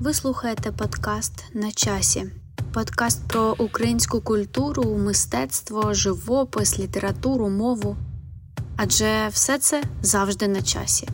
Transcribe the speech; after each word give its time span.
Ви 0.00 0.14
слухаєте 0.14 0.72
подкаст 0.72 1.44
на 1.54 1.72
часі. 1.72 2.24
Подкаст 2.74 3.28
про 3.28 3.56
українську 3.58 4.20
культуру, 4.20 4.98
мистецтво, 4.98 5.94
живопис, 5.94 6.78
літературу, 6.78 7.48
мову. 7.48 7.96
Адже 8.76 9.28
все 9.28 9.58
це 9.58 9.82
завжди 10.02 10.48
на 10.48 10.62
часі. 10.62 11.08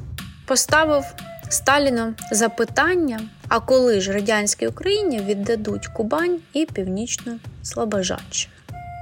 Поставив 0.46 1.04
Сталіну 1.48 2.14
запитання: 2.32 3.20
а 3.48 3.60
коли 3.60 4.00
ж 4.00 4.12
радянській 4.12 4.66
Україні 4.66 5.20
віддадуть 5.20 5.86
Кубань 5.86 6.38
і 6.52 6.66
Північну 6.66 7.38
Слобожанщину? 7.62 8.54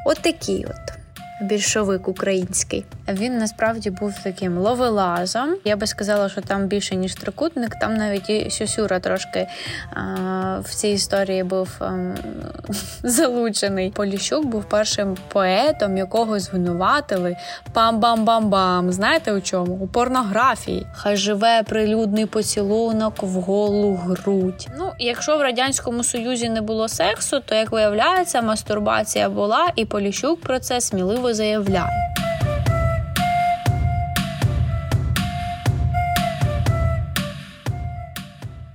От 0.07 0.23
такі 0.23 0.65
от 0.65 1.02
більшовик 1.43 2.09
український. 2.09 2.85
Він 3.09 3.39
насправді 3.39 3.91
був 3.91 4.15
таким 4.25 4.59
ловелазом. 4.59 5.57
Я 5.65 5.77
би 5.77 5.87
сказала, 5.87 6.29
що 6.29 6.41
там 6.41 6.67
більше 6.67 6.97
ніж 6.97 7.15
трикутник. 7.15 7.77
Там 7.81 7.95
навіть 7.95 8.31
і 8.31 8.51
Сюсюра 8.51 9.01
трошки 9.01 9.47
а, 9.95 10.59
в 10.65 10.75
цій 10.75 10.89
історії 10.89 11.45
був 11.45 11.69
а, 11.79 11.87
ем, 11.87 12.15
залучений. 13.03 13.91
Поліщук 13.91 14.47
був 14.47 14.65
першим 14.65 15.17
поетом, 15.29 15.97
якого 15.97 16.39
звинуватили 16.41 17.37
пам-бам-бам-бам. 17.75 18.93
Знаєте 18.93 19.33
у 19.33 19.41
чому? 19.41 19.75
У 19.75 19.87
порнографії. 19.87 20.87
Хай 20.95 21.17
живе 21.17 21.63
прилюдний 21.63 22.27
поцілунок 22.27 23.23
в 23.23 23.41
голу 23.41 23.95
грудь. 23.95 24.69
Ну, 24.79 24.93
якщо 24.99 25.37
в 25.37 25.41
радянському 25.41 26.05
союзі 26.05 26.49
не 26.49 26.61
було 26.61 26.89
сексу, 26.89 27.41
то 27.41 27.55
як 27.55 27.73
виявляється, 27.73 28.43
мастурбація 28.43 29.29
була, 29.29 29.73
і 29.77 29.85
Поліщук 29.85 30.41
про 30.41 30.59
це 30.59 30.81
сміливо 30.81 31.32
заявляє. 31.35 32.13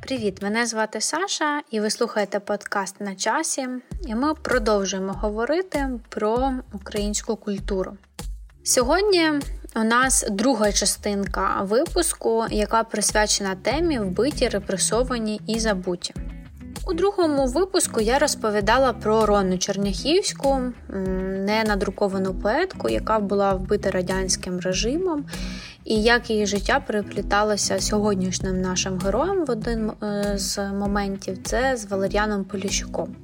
Привіт, 0.08 0.42
мене 0.42 0.66
звати 0.66 1.02
Саша, 1.02 1.62
і 1.72 1.80
ви 1.80 1.90
слухаєте 1.90 2.40
подкаст 2.40 3.02
на 3.02 3.16
часі. 3.16 3.68
І 4.08 4.16
ми 4.16 4.34
продовжуємо 4.34 5.14
говорити 5.14 5.90
про 6.10 6.54
українську 6.74 7.36
культуру. 7.36 7.98
Сьогодні 8.64 9.32
у 9.76 9.84
нас 9.84 10.26
друга 10.30 10.71
частинка 10.71 11.62
випуску, 11.62 12.46
яка 12.49 12.84
присвячена 12.84 13.55
темі 13.55 13.99
вбиті, 13.99 14.49
репресовані 14.49 15.42
і 15.48 15.60
забуті. 15.60 16.14
У 16.90 16.93
другому 16.93 17.46
випуску 17.46 18.02
я 18.02 18.20
розповідала 18.20 18.93
про 18.93 19.26
Ронну 19.26 19.57
Черняхівську, 19.57 20.62
ненадруковану 21.46 22.34
поетку, 22.34 22.90
яка 22.90 23.20
була 23.20 23.54
вбита 23.54 23.91
радянським 23.91 24.60
режимом, 24.60 25.26
і 25.85 26.02
як 26.02 26.30
її 26.30 26.46
життя 26.46 26.84
перепліталося 26.88 27.80
сьогоднішнім 27.80 28.62
нашим 28.62 28.99
героєм 28.99 29.46
в 29.46 29.52
один 29.52 29.91
е, 30.04 30.34
з 30.35 30.71
моментів 30.71 31.38
це 31.43 31.77
з 31.77 31.85
Валеріаном 31.85 32.43
Поліщуком. 32.43 33.15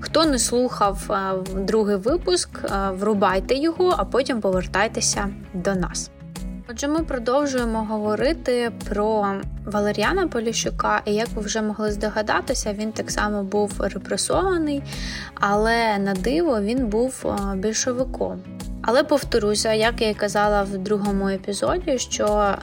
Хто 0.00 0.24
не 0.24 0.38
слухав 0.38 1.12
е, 1.12 1.34
другий 1.54 1.96
випуск, 1.96 2.50
е, 2.64 2.90
врубайте 2.90 3.54
його, 3.54 3.94
а 3.98 4.04
потім 4.04 4.40
повертайтеся 4.40 5.28
до 5.54 5.74
нас. 5.74 6.10
Отже, 6.70 6.88
ми 6.88 7.02
продовжуємо 7.02 7.84
говорити 7.84 8.72
про 8.88 9.34
Валеріана 9.66 10.28
Поліщука, 10.28 11.02
і 11.04 11.14
як 11.14 11.28
ви 11.34 11.42
вже 11.42 11.62
могли 11.62 11.92
здогадатися, 11.92 12.72
він 12.72 12.92
так 12.92 13.10
само 13.10 13.42
був 13.42 13.72
репресований, 13.78 14.82
але 15.34 15.98
на 15.98 16.14
диво 16.14 16.60
він 16.60 16.86
був 16.86 17.24
більшовиком. 17.54 18.42
Але 18.82 19.04
повторюся, 19.04 19.72
як 19.72 20.00
я 20.00 20.08
і 20.08 20.14
казала 20.14 20.62
в 20.62 20.78
другому 20.78 21.28
епізоді, 21.28 21.98
що 21.98 22.26
а, 22.26 22.56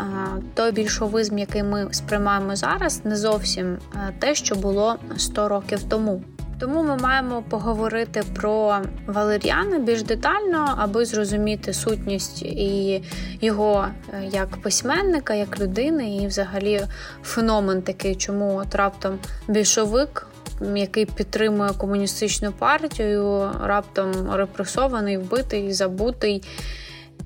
той 0.54 0.72
більшовизм, 0.72 1.38
який 1.38 1.64
ми 1.64 1.88
сприймаємо 1.92 2.56
зараз, 2.56 3.02
не 3.06 3.16
зовсім 3.16 3.78
те, 4.20 4.36
що 4.36 4.56
було 4.56 4.96
100 5.18 5.48
років 5.48 5.84
тому. 5.84 6.22
Тому 6.60 6.84
ми 6.84 6.98
маємо 6.98 7.44
поговорити 7.50 8.24
про 8.36 8.80
Валеріана 9.08 9.80
більш 9.80 10.04
детально, 10.04 10.74
аби 10.78 11.06
зрозуміти 11.06 11.74
сутність 11.74 12.42
і 12.42 13.04
його 13.42 13.88
е, 14.14 14.24
як 14.32 14.62
письменника, 14.62 15.34
як 15.34 15.60
людини, 15.60 16.16
і 16.16 16.28
взагалі 16.28 16.82
феномен 17.24 17.82
такий, 17.82 18.16
чому 18.16 18.56
от 18.56 18.76
раптом 18.76 19.20
більшовик, 19.48 20.28
який 20.76 21.06
підтримує 21.06 21.70
комуністичну 21.78 22.52
партію, 22.52 23.52
раптом 23.64 24.32
репресований, 24.34 25.18
вбитий, 25.18 25.74
забутий 25.74 26.44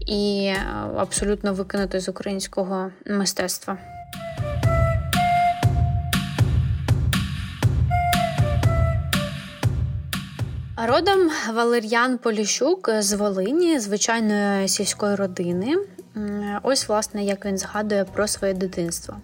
і 0.08 0.52
е, 0.56 0.58
абсолютно 0.98 1.54
викинутий 1.54 2.00
з 2.00 2.10
українського 2.10 2.92
мистецтва. 3.08 3.78
Родом 10.84 11.32
Валер'ян 11.54 12.18
Поліщук 12.18 12.90
з 13.00 13.14
Волині, 13.14 13.80
звичайної 13.80 14.68
сільської 14.68 15.16
родини. 15.16 15.78
Ось, 16.64 16.88
власне, 16.88 17.24
як 17.24 17.46
він 17.46 17.58
згадує 17.58 18.06
про 18.06 18.28
своє 18.28 18.54
дитинство. 18.54 19.18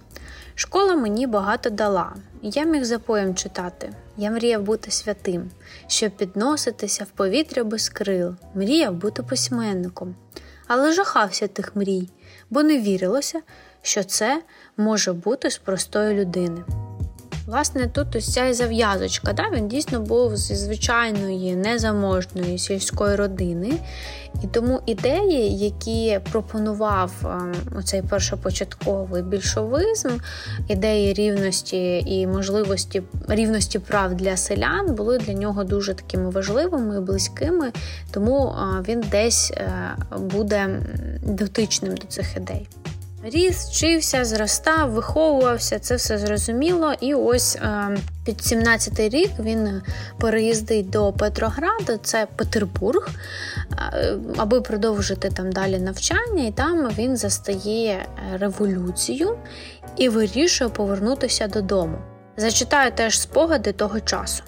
Школа 0.56 0.96
мені 0.96 1.28
багато 1.28 1.70
дала, 1.70 2.16
я 2.42 2.64
міг 2.64 2.84
за 2.84 3.00
поєм 3.00 3.36
читати. 3.36 3.94
Я 4.18 4.32
мріяв 4.32 4.62
бути 4.62 4.92
святим, 4.92 5.50
щоб 5.88 6.12
підноситися 6.12 7.04
в 7.04 7.08
повітря 7.08 7.64
без 7.64 7.90
крил, 7.90 8.36
мріяв 8.56 8.94
бути 8.94 9.24
письменником, 9.24 10.16
але 10.68 10.94
жахався 10.94 11.48
тих 11.48 11.76
мрій, 11.76 12.10
бо 12.50 12.64
не 12.64 12.80
вірилося, 12.80 13.42
що 13.82 14.04
це 14.04 14.42
може 14.78 15.14
бути 15.14 15.52
з 15.52 15.58
простої 15.58 16.20
людини. 16.20 16.64
Власне, 17.48 17.88
тут 17.88 18.16
ось 18.16 18.34
ця 18.34 18.54
зав'язочка. 18.54 19.34
Да? 19.34 19.50
Він 19.54 19.68
дійсно 19.68 20.02
був 20.02 20.38
зі 20.38 20.56
звичайної 20.56 21.56
незаможної 21.56 22.58
сільської 22.58 23.16
родини. 23.16 23.74
І 24.44 24.48
тому 24.48 24.82
ідеї, 24.86 25.58
які 25.58 26.20
пропонував 26.32 27.12
ем, 27.24 27.56
оцей 27.78 28.02
першопочатковий 28.02 29.24
більшовизм, 29.24 30.10
ідеї 30.68 31.14
рівності 31.14 32.00
і 32.00 32.28
можливості 32.28 33.04
рівності 33.28 33.80
прав 33.80 34.16
для 34.16 34.38
селян, 34.38 34.96
були 34.96 35.18
для 35.18 35.34
нього 35.34 35.64
дуже 35.64 35.94
такими 35.94 36.30
важливими 36.30 36.98
і 36.98 37.00
близькими, 37.00 37.72
тому 38.12 38.56
він 38.88 39.04
десь 39.12 39.52
е, 39.52 39.72
буде 40.18 40.80
дотичним 41.24 41.96
до 41.96 42.08
цих 42.08 42.38
ідей. 42.38 42.68
Ріс, 43.34 43.70
вчився, 43.70 44.26
зростав, 44.26 44.92
виховувався, 44.92 45.80
це 45.80 45.96
все 45.96 46.18
зрозуміло. 46.18 46.94
І 47.00 47.14
ось 47.14 47.56
е, 47.56 47.98
під 48.26 48.38
17-й 48.38 49.10
рік 49.10 49.32
він 49.40 49.82
переїздить 50.20 50.90
до 50.90 51.14
Петрограда, 51.14 51.98
це 52.04 52.28
Петербург, 52.36 53.10
е, 53.94 54.18
аби 54.38 54.62
продовжити 54.62 55.30
там 55.30 55.52
далі 55.52 55.80
навчання, 55.80 56.44
і 56.48 56.52
там 56.52 56.90
він 56.98 57.18
застає 57.18 58.06
революцію 58.34 59.38
і 59.98 60.10
вирішує 60.10 60.70
повернутися 60.70 61.48
додому. 61.48 61.98
Зачитаю 62.38 62.92
теж 62.92 63.20
спогади 63.20 63.72
того 63.72 64.00
часу. 64.00 64.44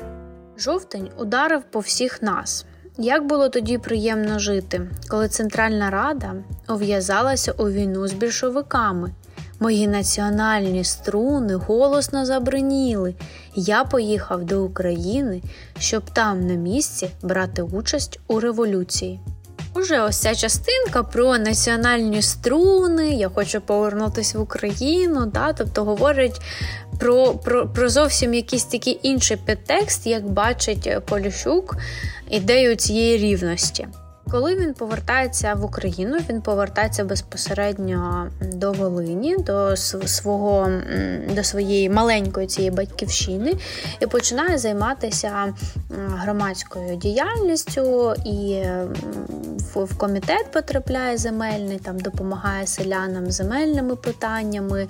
Жовтень 0.58 1.10
ударив 1.18 1.64
по 1.64 1.80
всіх 1.80 2.22
нас. 2.22 2.66
Як 3.02 3.28
було 3.28 3.50
тоді 3.50 3.78
приємно 3.78 4.40
жити, 4.40 4.82
коли 5.08 5.28
Центральна 5.28 5.90
Рада 5.90 6.34
ув'язалася 6.70 7.52
у 7.52 7.70
війну 7.70 8.08
з 8.08 8.14
більшовиками? 8.14 9.12
Мої 9.60 9.88
національні 9.88 10.84
струни 10.84 11.56
голосно 11.56 12.26
забриніли. 12.26 13.16
Я 13.56 13.84
поїхав 13.84 14.44
до 14.44 14.64
України, 14.64 15.42
щоб 15.80 16.04
там 16.14 16.48
на 16.48 16.54
місці 16.54 17.10
брати 17.22 17.62
участь 17.62 18.20
у 18.28 18.40
революції. 18.40 19.20
Уже 19.76 20.02
ось 20.02 20.18
ця 20.18 20.36
частинка 20.36 21.04
про 21.04 21.38
національні 21.38 22.22
струни, 22.22 23.10
я 23.10 23.30
хочу 23.30 23.62
повернутися 23.62 24.40
в 24.40 24.42
Україну, 24.42 25.26
да, 25.26 25.54
тобто 25.54 25.84
говорить 25.84 26.42
про 27.00 27.34
про, 27.34 27.68
про 27.68 27.90
зовсім 27.90 28.34
якийсь 28.34 28.66
такий 28.66 29.00
інший 29.04 29.38
підтекст, 29.38 30.08
як 30.08 30.30
бачить 30.30 31.06
Поліщук, 31.06 31.78
ідею 32.30 32.76
цієї 32.76 33.18
рівності. 33.18 33.88
Коли 34.32 34.56
він 34.56 34.74
повертається 34.74 35.54
в 35.54 35.66
Україну, 35.66 36.18
він 36.30 36.42
повертається 36.42 37.04
безпосередньо 37.04 38.28
до 38.42 38.72
Волині, 38.72 39.38
до 39.38 39.76
свого 39.76 40.70
до 41.36 41.44
своєї 41.44 41.90
маленької 41.90 42.48
цієї 42.48 42.72
батьківщини 42.72 43.54
і 44.00 44.08
починає 44.08 44.58
займатися 44.58 45.54
громадською 45.90 46.96
діяльністю 46.96 48.14
і 48.26 48.64
в 49.76 49.98
комітет 49.98 50.52
потрапляє 50.52 51.18
земельний, 51.18 51.80
там 51.80 52.00
допомагає 52.00 52.68
селянам 52.68 53.32
земельними 53.32 53.96
питаннями, 53.96 54.88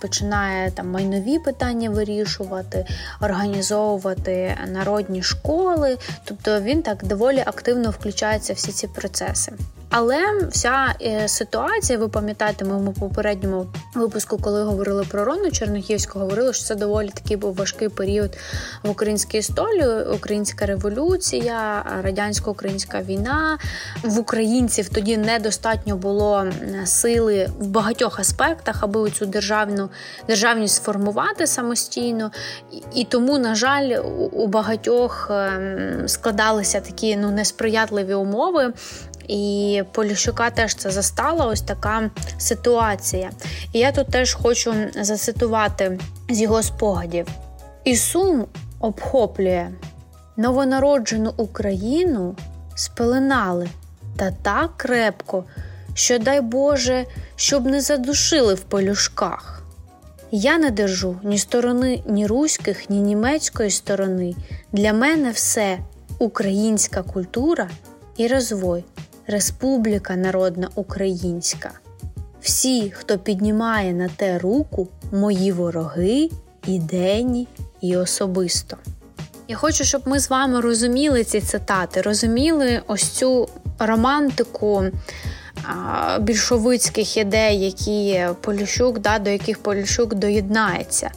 починає 0.00 0.70
там 0.70 0.90
майнові 0.90 1.38
питання 1.38 1.90
вирішувати, 1.90 2.86
організовувати 3.20 4.56
народні 4.72 5.22
школи. 5.22 5.98
Тобто 6.24 6.60
він 6.60 6.82
так 6.82 7.04
доволі 7.04 7.42
активно 7.46 7.90
включається 7.90 8.52
всі 8.52 8.72
ці 8.72 8.88
процеси. 8.88 9.52
Але 9.90 10.18
вся 10.50 10.94
е, 11.02 11.28
ситуація, 11.28 11.98
ви 11.98 12.08
пам'ятаєте, 12.08 12.64
ми 12.64 12.90
в 12.90 12.94
попередньому 12.94 13.66
випуску, 13.94 14.38
коли 14.38 14.64
говорили 14.64 15.04
про 15.10 15.24
Рону 15.24 15.50
Чернохівську, 15.50 16.18
говорили, 16.18 16.52
що 16.52 16.64
це 16.64 16.74
доволі 16.74 17.08
такий 17.08 17.36
був 17.36 17.54
важкий 17.54 17.88
період 17.88 18.38
в 18.82 18.90
українській 18.90 19.38
історії, 19.38 20.04
українська 20.14 20.66
революція, 20.66 21.84
радянсько-українська 22.02 23.02
війна. 23.02 23.58
В 24.02 24.18
українців 24.18 24.88
тоді 24.88 25.16
недостатньо 25.16 25.96
було 25.96 26.46
сили 26.84 27.48
в 27.58 27.66
багатьох 27.66 28.20
аспектах, 28.20 28.82
аби 28.82 29.10
цю 29.10 29.26
державну 29.26 29.88
державність 30.28 30.74
сформувати 30.74 31.46
самостійно. 31.46 32.30
І 32.94 33.04
тому, 33.04 33.38
на 33.38 33.54
жаль, 33.54 33.98
у 34.32 34.46
багатьох 34.46 35.28
ем, 35.30 36.08
складалися 36.08 36.80
такі 36.80 37.16
ну 37.16 37.30
несприятливі 37.30 38.14
умови. 38.14 38.72
І 39.28 39.82
Поліщука 39.92 40.50
теж 40.50 40.74
це 40.74 40.90
застала 40.90 41.46
ось 41.46 41.60
така 41.60 42.10
ситуація. 42.38 43.30
І 43.72 43.78
я 43.78 43.92
тут 43.92 44.10
теж 44.10 44.34
хочу 44.34 44.74
зацитувати 45.00 45.98
з 46.30 46.40
його 46.40 46.62
спогадів: 46.62 47.28
і 47.84 47.96
сум 47.96 48.46
обхоплює 48.80 49.68
новонароджену 50.36 51.32
Україну 51.36 52.36
спеленали 52.74 53.68
та 54.16 54.30
так 54.42 54.70
крепко, 54.76 55.44
що, 55.94 56.18
дай 56.18 56.40
Боже, 56.40 57.04
щоб 57.36 57.66
не 57.66 57.80
задушили 57.80 58.54
в 58.54 58.60
полюшках. 58.60 59.62
Я 60.30 60.58
не 60.58 60.70
держу 60.70 61.16
ні 61.22 61.38
сторони, 61.38 62.02
ні 62.06 62.26
руських, 62.26 62.90
ні 62.90 63.00
німецької 63.00 63.70
сторони. 63.70 64.34
Для 64.72 64.92
мене 64.92 65.30
все 65.30 65.78
українська 66.18 67.02
культура 67.02 67.70
і 68.16 68.28
розвой. 68.28 68.84
Республіка 69.28 70.16
Народна 70.16 70.68
Українська. 70.74 71.70
Всі, 72.40 72.90
хто 72.90 73.18
піднімає 73.18 73.92
на 73.92 74.08
те 74.08 74.38
руку, 74.38 74.88
мої 75.12 75.52
вороги, 75.52 76.30
ідейні 76.66 77.48
і 77.80 77.96
особисто. 77.96 78.76
Я 79.48 79.56
хочу, 79.56 79.84
щоб 79.84 80.02
ми 80.04 80.20
з 80.20 80.30
вами 80.30 80.60
розуміли 80.60 81.24
ці 81.24 81.40
цитати, 81.40 82.00
розуміли 82.02 82.82
ось 82.86 83.08
цю 83.08 83.48
романтику 83.78 84.84
більшовицьких 86.20 87.16
ідей, 87.16 87.60
які 87.64 88.26
Поліщук, 88.40 88.98
да, 88.98 89.18
до 89.18 89.30
яких 89.30 89.58
Поліщук 89.58 90.14
доєднається. 90.14 91.10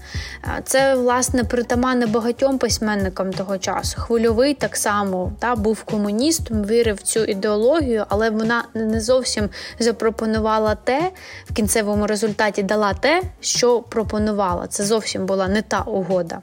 Це, 0.64 0.96
власне, 0.96 1.44
притаманне 1.44 2.06
багатьом 2.06 2.58
письменникам 2.58 3.34
того 3.34 3.58
часу. 3.58 4.02
Хвильовий 4.02 4.54
так 4.54 4.76
само 4.76 5.32
да, 5.42 5.56
був 5.56 5.84
комуністом, 5.84 6.64
вірив 6.64 6.96
в 6.96 7.02
цю 7.02 7.24
ідеологію, 7.24 8.06
але 8.10 8.30
вона 8.30 8.64
не 8.74 9.02
зовсім 9.02 9.50
запропонувала 9.80 10.76
те, 10.76 11.12
в 11.50 11.54
кінцевому 11.54 12.08
результаті 12.08 12.64
дала 12.64 12.94
те, 12.94 13.22
що 13.42 13.80
пропонувала. 13.80 14.68
Це 14.68 14.84
зовсім 14.84 15.26
була 15.26 15.48
не 15.48 15.62
та 15.62 15.82
угода. 15.82 16.42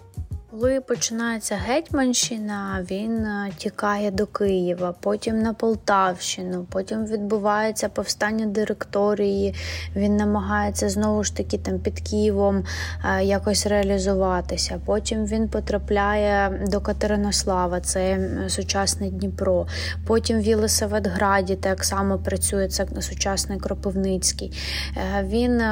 Коли 0.61 0.81
починається 0.81 1.55
Гетьманщина, 1.55 2.87
він 2.91 3.25
е, 3.25 3.51
тікає 3.57 4.11
до 4.11 4.27
Києва, 4.27 4.95
потім 5.01 5.39
на 5.43 5.55
Полтавщину, 5.55 6.67
потім 6.71 7.07
відбувається 7.07 7.89
повстання 7.89 8.47
директорії. 8.47 9.55
Він 9.97 10.17
намагається 10.17 10.89
знову 10.89 11.25
ж 11.25 11.37
таки 11.37 11.59
там 11.59 11.79
під 11.79 12.01
Києвом 12.01 12.65
е, 13.05 13.25
якось 13.25 13.67
реалізуватися. 13.67 14.81
Потім 14.85 15.27
він 15.27 15.49
потрапляє 15.49 16.67
до 16.71 16.81
Катеринослава, 16.81 17.81
це 17.81 18.31
сучасне 18.49 19.11
Дніпро. 19.11 19.67
Потім 20.07 20.41
в 20.41 20.45
Єлисаветграді 20.45 21.57
так 21.57 21.85
само 21.85 22.19
працює 22.19 22.69
це 22.69 22.87
сучасний 23.01 23.59
Кропивницький. 23.59 24.53
Е, 24.97 25.25
він 25.29 25.63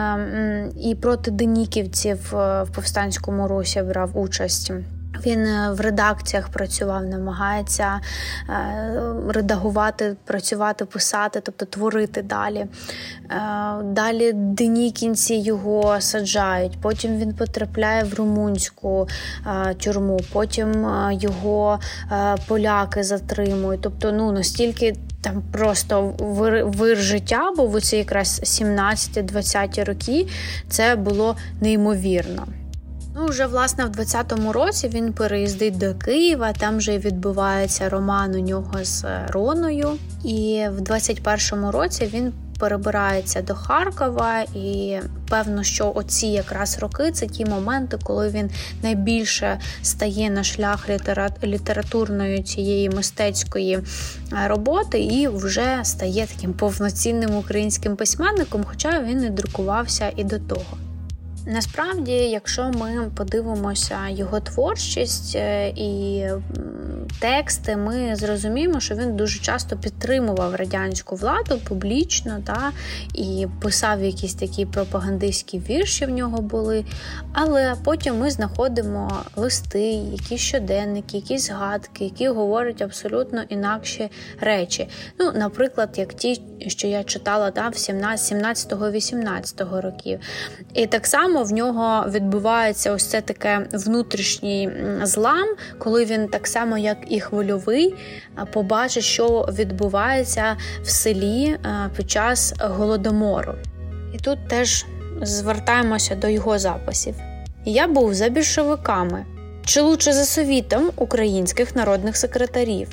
і 0.81 0.95
проти 0.95 1.31
деніківців 1.31 2.19
в 2.33 2.67
повстанському 2.75 3.49
русі 3.49 3.83
брав 3.83 4.19
участь. 4.19 4.74
Він 5.27 5.47
е, 5.47 5.73
в 5.73 5.81
редакціях 5.81 6.49
працював, 6.49 7.05
намагається 7.05 8.01
е, 8.49 8.53
редагувати, 9.29 10.17
працювати, 10.25 10.85
писати, 10.85 11.41
тобто 11.41 11.65
творити 11.67 12.23
далі. 12.23 12.59
Е, 12.59 12.69
далі 13.83 14.33
денікінці 14.33 15.35
його 15.35 16.01
саджають, 16.01 16.79
потім 16.81 17.19
він 17.19 17.35
потрапляє 17.35 18.05
в 18.05 18.15
румунську 18.15 19.09
тюрму, 19.79 20.21
потім 20.33 20.87
його 21.11 21.79
поляки 22.47 23.03
затримують. 23.03 23.81
Тобто, 23.81 24.13
ну 24.13 24.33
настільки. 24.33 24.97
Там 25.21 25.43
просто 25.53 26.15
вир, 26.19 26.67
вир 26.67 26.99
життя, 26.99 27.53
бо 27.57 27.81
це 27.81 27.99
якраз 27.99 28.41
17-20 28.45 29.85
роки 29.85 30.27
це 30.69 30.97
було 30.97 31.37
неймовірно. 31.61 32.47
Ну, 33.17 33.27
вже 33.27 33.47
власне 33.47 33.85
в 33.85 33.89
20-му 33.89 34.53
році 34.53 34.89
він 34.89 35.13
переїздить 35.13 35.79
до 35.79 35.95
Києва. 35.95 36.53
Там 36.53 36.77
вже 36.77 36.99
відбувається 36.99 37.89
роман 37.89 38.35
у 38.35 38.39
нього 38.39 38.85
з 38.85 39.05
Роною. 39.29 39.93
І 40.25 40.65
в 40.71 40.81
21-му 40.81 41.71
році 41.71 42.11
він 42.15 42.33
перебирається 42.59 43.43
до 43.43 43.55
Харкова, 43.55 44.41
і 44.41 44.99
певно, 45.29 45.63
що 45.63 45.93
оці 45.95 46.27
якраз 46.27 46.79
роки 46.79 47.11
це 47.13 47.27
ті 47.27 47.45
моменти, 47.45 47.99
коли 48.03 48.29
він 48.29 48.51
найбільше 48.83 49.61
стає 49.83 50.31
на 50.31 50.45
шлях 50.45 50.89
літературної 51.45 52.43
цієї 52.43 52.91
мистецької 52.91 53.75
е, 53.75 53.83
роботи, 54.49 55.01
і 55.01 55.29
вже 55.29 55.81
стає 55.83 56.27
таким 56.27 56.53
повноцінним 56.53 57.35
українським 57.37 57.97
письменником, 57.97 58.65
хоча 58.69 59.01
він 59.01 59.19
не 59.19 59.31
друкувався 59.31 60.13
і 60.17 60.25
до 60.25 60.39
того. 60.39 60.84
Насправді, 61.47 62.13
якщо 62.13 62.71
ми 62.75 63.11
подивимося 63.17 64.09
його 64.09 64.41
творчість 64.41 65.37
е, 65.37 65.69
і 65.69 66.25
тексти, 67.21 67.77
ми 67.77 68.17
зрозуміємо, 68.17 68.81
що 68.81 68.95
він 68.95 69.17
дуже 69.17 69.41
часто 69.41 69.77
підтримував 69.77 70.55
радянську 70.55 71.17
владу 71.17 71.61
публічно, 71.69 72.43
та, 72.47 72.73
і 73.15 73.47
писав 73.61 74.03
якісь 74.03 74.35
такі 74.35 74.67
пропагандистські 74.67 75.59
вірші 75.59 76.07
в 76.07 76.11
нього 76.11 76.43
були. 76.43 76.85
Але 77.33 77.75
потім 77.85 78.19
ми 78.19 78.31
знаходимо 78.31 79.23
листи, 79.37 79.83
якісь 79.93 80.41
щоденники, 80.41 81.17
якісь 81.17 81.47
згадки, 81.47 82.05
які 82.05 82.29
говорять 82.29 82.83
абсолютно 82.83 83.43
інакші 83.49 84.11
речі. 84.41 84.89
Ну, 85.21 85.33
Наприклад, 85.35 85.91
як 85.97 86.15
ті, 86.15 86.43
що 86.67 86.87
я 86.87 87.05
читала 87.05 87.51
да, 87.51 87.69
в 87.69 87.73
17-18 87.73 89.81
років. 89.81 90.19
І 90.75 90.87
так 90.87 91.07
само 91.07 91.43
в 91.43 91.53
нього 91.53 92.05
відбувається 92.09 92.93
ось 92.93 93.07
це 93.07 93.21
таке 93.21 93.67
внутрішній 93.73 94.71
злам, 95.03 95.47
коли 95.79 96.05
він 96.05 96.29
так 96.29 96.47
само, 96.47 96.79
як 96.79 96.99
і 97.09 97.21
хвильовий, 97.21 97.95
побачить, 98.53 99.05
що 99.05 99.49
відбувається 99.53 100.57
в 100.83 100.89
селі 100.89 101.57
під 101.97 102.11
час 102.11 102.55
голодомору. 102.61 103.55
І 104.15 104.19
тут 104.19 104.49
теж 104.49 104.87
звертаємося 105.23 106.15
до 106.15 106.29
його 106.29 106.59
записів. 106.59 107.15
Я 107.65 107.87
був 107.87 108.15
за 108.15 108.29
більшовиками, 108.29 109.25
чи 109.65 109.81
лучше 109.81 110.13
за 110.13 110.25
совітом 110.25 110.91
українських 110.97 111.77
народних 111.77 112.17
секретарів, 112.17 112.89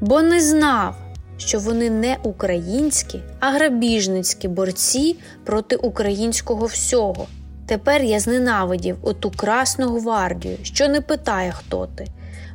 бо 0.00 0.22
не 0.22 0.40
знав, 0.40 0.96
що 1.36 1.58
вони 1.58 1.90
не 1.90 2.16
українські, 2.22 3.20
а 3.40 3.50
грабіжницькі 3.50 4.48
борці 4.48 5.16
проти 5.44 5.76
українського 5.76 6.66
всього. 6.66 7.26
Тепер 7.66 8.02
я 8.02 8.20
зненавидів 8.20 8.96
оту 9.02 9.30
Красну 9.30 9.98
гвардію, 9.98 10.56
що 10.62 10.88
не 10.88 11.00
питає, 11.00 11.52
хто 11.52 11.86
ти. 11.86 12.06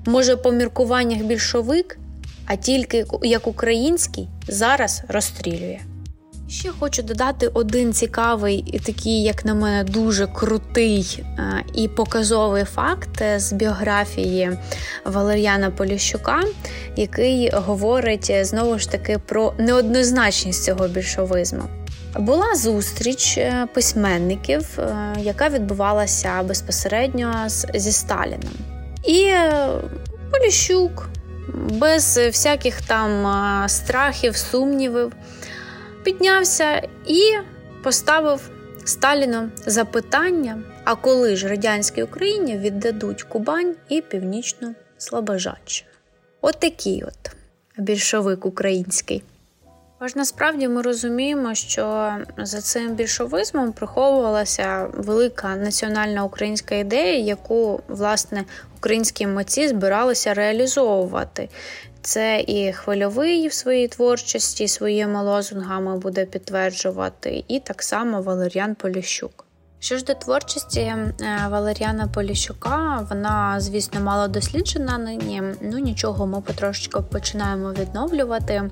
Може, 0.05 0.35
по 0.35 0.51
міркуваннях 0.51 1.21
більшовик, 1.21 1.99
а 2.45 2.55
тільки 2.55 3.05
як 3.21 3.47
український 3.47 4.27
зараз 4.47 5.03
розстрілює. 5.07 5.79
Ще 6.49 6.69
хочу 6.69 7.01
додати 7.01 7.47
один 7.47 7.93
цікавий 7.93 8.63
і 8.67 8.79
такий, 8.79 9.23
як 9.23 9.45
на 9.45 9.53
мене, 9.53 9.83
дуже 9.83 10.27
крутий 10.27 11.23
е, 11.23 11.63
і 11.73 11.87
показовий 11.87 12.63
факт 12.63 13.23
з 13.37 13.53
біографії 13.53 14.51
Валер'яна 15.05 15.71
Поліщука, 15.71 16.43
який 16.95 17.49
говорить 17.53 18.31
знову 18.41 18.79
ж 18.79 18.91
таки 18.91 19.17
про 19.17 19.53
неоднозначність 19.57 20.63
цього 20.63 20.87
більшовизму. 20.87 21.63
Була 22.17 22.55
зустріч 22.55 23.37
е, 23.37 23.67
письменників, 23.73 24.79
е, 24.79 25.15
яка 25.19 25.49
відбувалася 25.49 26.43
безпосередньо 26.43 27.33
зі 27.73 27.91
Сталіном. 27.91 28.78
І 29.03 29.23
е, 29.23 29.69
Поліщук 30.31 31.09
без 31.53 32.17
всяких 32.17 32.81
там 32.81 33.69
страхів, 33.69 34.35
сумнівів 34.37 35.13
піднявся 36.03 36.87
і 37.07 37.21
поставив 37.83 38.49
Сталіну 38.85 39.49
запитання: 39.65 40.63
а 40.83 40.95
коли 40.95 41.35
ж 41.35 41.47
радянській 41.47 42.03
Україні 42.03 42.57
віддадуть 42.57 43.23
Кубань 43.23 43.75
і 43.89 44.01
Північну 44.01 44.75
Слобожаччину? 44.97 45.89
От 46.41 46.59
такий 46.59 47.03
от 47.03 47.31
більшовик 47.77 48.45
український. 48.45 49.23
Аж 49.99 50.15
насправді 50.15 50.67
ми 50.67 50.81
розуміємо, 50.81 51.55
що 51.55 52.15
за 52.37 52.61
цим 52.61 52.95
більшовизмом 52.95 53.71
приховувалася 53.73 54.89
велика 54.93 55.55
національна 55.55 56.23
українська 56.23 56.75
ідея, 56.75 57.19
яку 57.19 57.81
власне 57.87 58.43
українські 58.77 59.27
митці 59.27 59.67
збиралися 59.67 60.33
реалізовувати. 60.33 61.49
Це 62.01 62.43
і 62.47 62.73
хвильовий 62.73 63.47
в 63.47 63.53
своїй 63.53 63.87
творчості 63.87 64.67
своїми 64.67 65.23
лозунгами 65.23 65.97
буде 65.97 66.25
підтверджувати, 66.25 67.43
і 67.47 67.59
так 67.59 67.83
само 67.83 68.21
Валеріан 68.21 68.75
Поліщук. 68.75 69.48
Що 69.81 69.97
ж 69.97 70.03
до 70.03 70.13
творчості 70.13 70.79
е, 70.79 71.13
Валеріана 71.49 72.07
Поліщука, 72.07 73.07
вона, 73.09 73.59
звісно, 73.59 73.99
мало 74.01 74.27
досліджена 74.27 74.97
нині. 74.97 75.43
Ну 75.61 75.77
нічого, 75.77 76.27
ми 76.27 76.41
потрошечку 76.41 77.03
починаємо 77.03 77.73
відновлювати. 77.73 78.53
Е, 78.53 78.69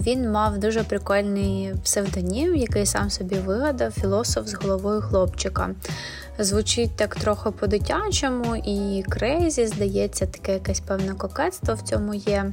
він 0.00 0.30
мав 0.30 0.58
дуже 0.58 0.84
прикольний 0.84 1.74
псевдонім, 1.84 2.56
який 2.56 2.86
сам 2.86 3.10
собі 3.10 3.34
вигадав, 3.34 3.92
філософ 3.92 4.46
з 4.46 4.54
головою 4.54 5.00
хлопчика. 5.00 5.70
Звучить 6.38 6.96
так 6.96 7.16
трохи 7.16 7.50
по-дитячому 7.50 8.56
і 8.56 9.04
крейзі, 9.08 9.66
здається, 9.66 10.26
таке 10.26 10.52
якесь 10.52 10.80
певне 10.80 11.14
кокетство 11.14 11.74
в 11.74 11.82
цьому 11.82 12.14
є. 12.14 12.52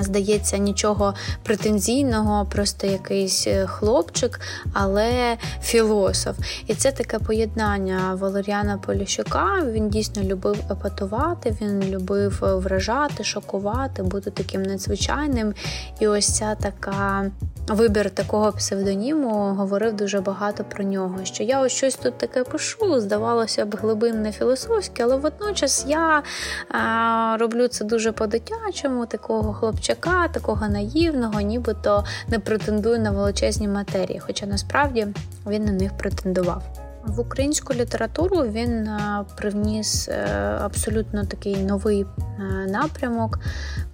Здається, 0.00 0.58
нічого 0.58 1.14
претензійного, 1.42 2.46
просто 2.46 2.86
якийсь 2.86 3.46
е, 3.46 3.66
хлопчик, 3.66 4.40
але 4.72 5.36
філософ. 5.62 6.36
І 6.66 6.74
це 6.74 6.92
таке 6.92 7.18
поєднання 7.18 8.14
Валеріана 8.14 8.78
Поліщука. 8.78 9.62
Він 9.72 9.88
дійсно 9.88 10.22
любив 10.22 10.56
епатувати, 10.70 11.56
він 11.60 11.82
любив 11.82 12.38
вражати, 12.42 13.24
шокувати, 13.24 14.02
бути 14.02 14.30
таким 14.30 14.62
надзвичайним. 14.62 15.54
І 16.00 16.08
ось 16.08 16.36
ця 16.36 16.54
така 16.54 17.30
вибір 17.68 18.10
такого 18.10 18.52
псевдоніму 18.52 19.54
говорив 19.54 19.96
дуже 19.96 20.20
багато 20.20 20.64
про 20.64 20.84
нього. 20.84 21.18
Що 21.22 21.42
я 21.42 21.60
ось 21.60 21.72
щось 21.72 21.94
тут 21.94 22.18
таке 22.18 22.44
пишу, 22.44 23.00
здавалося 23.04 23.64
б, 23.64 23.76
глибинне 23.76 24.32
філософське, 24.32 25.04
але 25.04 25.16
водночас 25.16 25.84
я 25.88 26.22
а, 26.68 27.36
роблю 27.40 27.68
це 27.68 27.84
дуже 27.84 28.12
по-дитячому, 28.12 29.06
такого 29.06 29.52
хлопчака, 29.52 30.28
такого 30.28 30.68
наївного, 30.68 31.40
нібито 31.40 32.04
не 32.28 32.38
претендую 32.38 32.98
на 32.98 33.10
величезні 33.10 33.68
матерії, 33.68 34.20
хоча 34.26 34.46
насправді 34.46 35.06
він 35.46 35.64
на 35.64 35.72
них 35.72 35.96
претендував. 35.96 36.83
В 37.06 37.20
українську 37.20 37.74
літературу 37.74 38.36
він 38.42 38.88
привніс 39.36 40.08
е, 40.08 40.26
абсолютно 40.60 41.24
такий 41.24 41.56
новий 41.56 42.02
е, 42.02 42.42
напрямок, 42.68 43.38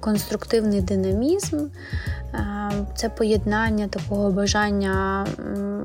конструктивний 0.00 0.80
динамізм, 0.80 1.56
е, 1.56 2.70
це 2.96 3.08
поєднання 3.08 3.88
такого 3.88 4.30
бажання 4.30 5.26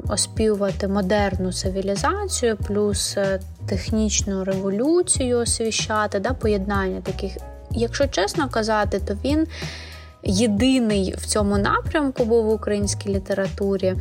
оспівувати 0.09 0.87
модерну 0.87 1.53
цивілізацію, 1.53 2.57
плюс 2.57 3.17
технічну 3.65 4.43
революцію 4.43 5.37
освіщати, 5.37 6.19
да, 6.19 6.33
поєднання 6.33 7.01
таких 7.01 7.37
якщо 7.71 8.07
чесно 8.07 8.49
казати, 8.49 8.99
то 8.99 9.17
він. 9.25 9.47
Єдиний 10.27 11.15
в 11.17 11.25
цьому 11.25 11.57
напрямку 11.57 12.25
був 12.25 12.45
в 12.45 12.49
українській 12.49 13.09
літературі, 13.09 13.95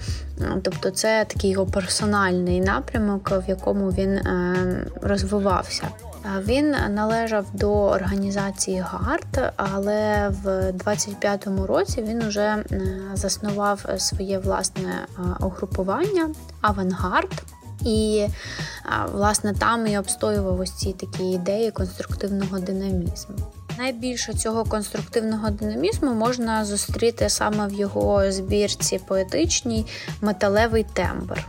тобто 0.63 0.91
це 0.91 1.25
такий 1.29 1.51
його 1.51 1.67
персональний 1.67 2.61
напрямок, 2.61 3.33
в 3.47 3.49
якому 3.49 3.91
він 3.91 4.11
е, 4.11 4.87
розвивався. 5.03 5.89
Він 6.41 6.75
належав 6.91 7.47
до 7.53 7.73
організації 7.73 8.85
ГАРД, 8.87 9.53
але 9.57 10.29
в 10.29 10.73
25-му 10.73 11.67
році 11.67 12.03
він 12.03 12.29
вже 12.29 12.43
е, 12.43 12.83
заснував 13.15 13.87
своє 13.99 14.39
власне 14.39 14.91
е, 15.19 15.23
угрупування 15.41 16.31
Авангард. 16.61 17.43
І 17.85 18.27
власне 19.13 19.55
там 19.55 19.87
і 19.87 19.99
обстоював 19.99 20.61
ось 20.61 20.73
ці 20.73 20.93
такі 20.93 21.25
ідеї 21.25 21.71
конструктивного 21.71 22.59
динамізму. 22.59 23.37
Найбільше 23.79 24.35
цього 24.35 24.65
конструктивного 24.65 25.51
динамізму 25.51 26.15
можна 26.15 26.65
зустріти 26.65 27.29
саме 27.29 27.67
в 27.67 27.73
його 27.73 28.33
збірці 28.33 29.01
поетичній 29.09 29.87
металевий 30.21 30.87
тембр. 30.93 31.47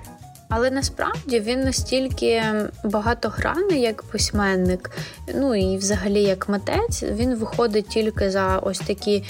Але 0.50 0.72
насправді 0.72 1.39
він 1.39 1.62
настільки 1.62 2.44
багатогранний 2.84 3.82
як 3.82 4.03
письменник, 4.03 4.91
ну 5.36 5.55
і 5.55 5.77
взагалі 5.77 6.24
як 6.24 6.50
митець, 6.50 7.03
він 7.03 7.36
виходить 7.36 7.88
тільки 7.88 8.32
за 8.32 8.58
ось 8.58 8.79
такі 8.79 9.24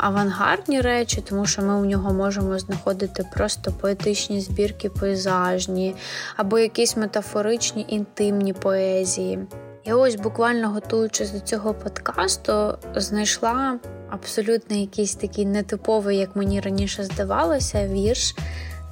авангардні 0.00 0.80
речі, 0.80 1.22
тому 1.28 1.46
що 1.46 1.62
ми 1.62 1.74
у 1.74 1.84
нього 1.84 2.12
можемо 2.12 2.58
знаходити 2.58 3.26
просто 3.34 3.72
поетичні 3.72 4.40
збірки 4.40 4.90
пейзажні 4.90 5.94
або 6.36 6.58
якісь 6.58 6.96
метафоричні 6.96 7.86
інтимні 7.88 8.52
поезії. 8.52 9.38
Я 9.86 9.96
ось 9.96 10.16
буквально 10.16 10.70
готуючись 10.70 11.30
до 11.30 11.40
цього 11.40 11.74
подкасту, 11.74 12.78
знайшла 12.96 13.78
абсолютно 14.10 14.76
якийсь 14.76 15.14
такий 15.14 15.46
нетиповий, 15.46 16.18
як 16.18 16.36
мені 16.36 16.60
раніше 16.60 17.04
здавалося, 17.04 17.88
вірш 17.88 18.34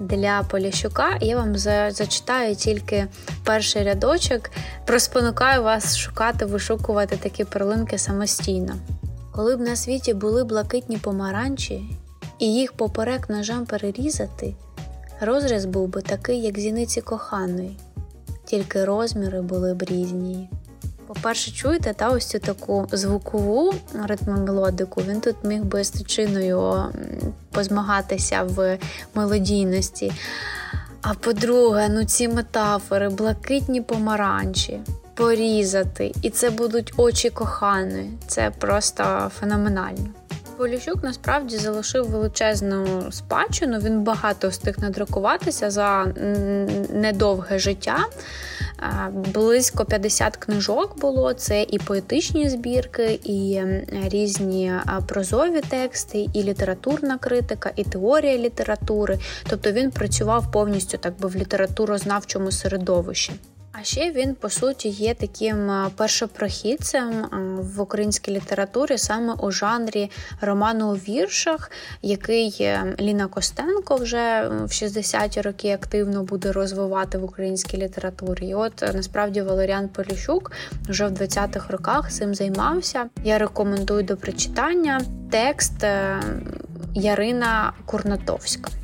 для 0.00 0.42
Поліщука. 0.42 1.18
Я 1.20 1.36
вам 1.36 1.58
зачитаю 1.58 2.56
тільки 2.56 3.06
перший 3.44 3.82
рядочок, 3.84 4.50
проспонукаю 4.86 5.62
вас 5.62 5.96
шукати, 5.96 6.44
вишукувати 6.44 7.16
такі 7.16 7.44
перлинки 7.44 7.98
самостійно. 7.98 8.74
Коли 9.34 9.56
б 9.56 9.60
на 9.60 9.76
світі 9.76 10.14
були 10.14 10.44
блакитні 10.44 10.98
помаранчі, 10.98 11.82
і 12.38 12.54
їх 12.54 12.72
поперек 12.72 13.28
ножам 13.28 13.66
перерізати, 13.66 14.54
розріз 15.20 15.64
був 15.64 15.88
би 15.88 16.02
такий, 16.02 16.40
як 16.40 16.58
зіниці 16.58 17.00
коханої, 17.00 17.76
тільки 18.44 18.84
розміри 18.84 19.42
були 19.42 19.74
б 19.74 19.82
різні. 19.82 20.48
По-перше, 21.14 21.50
чуєте 21.50 21.94
та 21.94 22.10
ось 22.10 22.26
цю 22.26 22.38
таку 22.38 22.86
звукову 22.92 23.74
ритмомелодику, 24.04 25.02
він 25.08 25.20
тут 25.20 25.36
міг 25.44 25.64
би 25.64 25.84
з 25.84 25.90
тичиною 25.90 26.84
позмагатися 27.50 28.42
в 28.42 28.78
мелодійності. 29.14 30.12
А 31.02 31.14
по-друге, 31.14 31.88
ну 31.88 32.04
ці 32.04 32.28
метафори, 32.28 33.08
блакитні 33.08 33.80
помаранчі, 33.80 34.80
порізати, 35.14 36.12
і 36.22 36.30
це 36.30 36.50
будуть 36.50 36.92
очі 36.96 37.30
коханої. 37.30 38.10
Це 38.26 38.50
просто 38.58 39.30
феноменально. 39.40 40.08
Поліщук 40.56 41.02
насправді 41.02 41.56
залишив 41.56 42.10
величезну 42.10 43.12
спадщину. 43.12 43.78
Він 43.78 44.00
багато 44.00 44.48
встиг 44.48 44.74
надрукуватися 44.78 45.70
за 45.70 46.04
недовге 46.92 47.58
життя. 47.58 47.98
Близько 49.12 49.84
50 49.84 50.36
книжок 50.36 50.98
було. 51.00 51.34
Це 51.34 51.62
і 51.62 51.78
поетичні 51.78 52.48
збірки, 52.48 53.20
і 53.24 53.62
різні 54.08 54.72
прозові 55.06 55.60
тексти, 55.60 56.26
і 56.32 56.42
літературна 56.42 57.18
критика, 57.18 57.72
і 57.76 57.84
теорія 57.84 58.38
літератури. 58.38 59.18
Тобто 59.50 59.72
він 59.72 59.90
працював 59.90 60.52
повністю 60.52 60.98
так 60.98 61.20
би 61.20 61.28
в 61.28 61.36
літературознавчому 61.36 62.52
середовищі. 62.52 63.32
А 63.72 63.84
ще 63.84 64.10
він, 64.10 64.34
по 64.34 64.50
суті, 64.50 64.88
є 64.88 65.14
таким 65.14 65.70
е, 65.70 65.90
першопрохідцем 65.96 67.24
е, 67.24 67.36
в 67.60 67.80
українській 67.80 68.30
літературі 68.30 68.98
саме 68.98 69.32
у 69.32 69.50
жанрі 69.50 70.10
роману 70.40 70.92
у 70.92 70.94
віршах, 70.94 71.70
який 72.02 72.56
е, 72.60 72.96
Ліна 73.00 73.26
Костенко 73.26 73.96
вже 73.96 74.48
в 74.48 74.68
60-ті 74.68 75.40
роки 75.40 75.70
активно 75.70 76.22
буде 76.22 76.52
розвивати 76.52 77.18
в 77.18 77.24
українській 77.24 77.76
літературі. 77.76 78.48
І 78.48 78.54
от 78.54 78.84
насправді 78.94 79.42
Валеріан 79.42 79.88
Поліщук 79.88 80.52
вже 80.88 81.06
в 81.06 81.12
20-х 81.12 81.72
роках 81.72 82.12
цим 82.12 82.34
займався. 82.34 83.08
Я 83.24 83.38
рекомендую 83.38 84.02
до 84.02 84.16
прочитання 84.16 85.00
текст 85.30 85.84
Ярина 86.94 87.72
Курнатовська. 87.86 88.81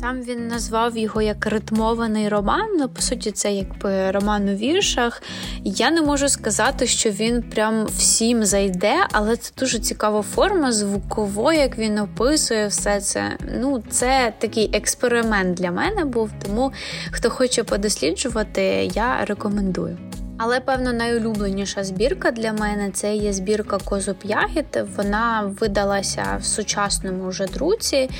Сам 0.00 0.22
він 0.22 0.48
назвав 0.48 0.96
його 0.96 1.22
як 1.22 1.46
ритмований 1.46 2.28
роман. 2.28 2.68
Ну, 2.78 2.88
по 2.88 3.02
суті, 3.02 3.30
це 3.30 3.52
якби 3.52 4.10
роман 4.10 4.48
у 4.48 4.54
віршах. 4.54 5.22
Я 5.64 5.90
не 5.90 6.02
можу 6.02 6.28
сказати, 6.28 6.86
що 6.86 7.10
він 7.10 7.42
прям 7.42 7.86
всім 7.86 8.44
зайде, 8.44 8.94
але 9.12 9.36
це 9.36 9.52
дуже 9.58 9.78
цікава 9.78 10.22
форма 10.22 10.72
звуково, 10.72 11.52
як 11.52 11.78
він 11.78 11.98
описує 11.98 12.66
все 12.66 13.00
це. 13.00 13.38
Ну, 13.60 13.82
це 13.90 14.32
такий 14.38 14.70
експеримент 14.72 15.54
для 15.56 15.70
мене 15.70 16.04
був. 16.04 16.30
Тому 16.42 16.72
хто 17.10 17.30
хоче 17.30 17.64
подосліджувати, 17.64 18.90
я 18.94 19.24
рекомендую. 19.24 19.98
Але, 20.38 20.60
певно, 20.60 20.92
найулюбленіша 20.92 21.84
збірка 21.84 22.30
для 22.30 22.52
мене 22.52 22.90
це 22.90 23.14
є 23.14 23.32
збірка 23.32 23.78
Козуб 23.84 24.16
Ягід. 24.24 24.84
Вона 24.96 25.52
видалася 25.60 26.38
в 26.40 26.44
сучасному 26.44 27.28
вже 27.28 27.46
друці, 27.46 28.10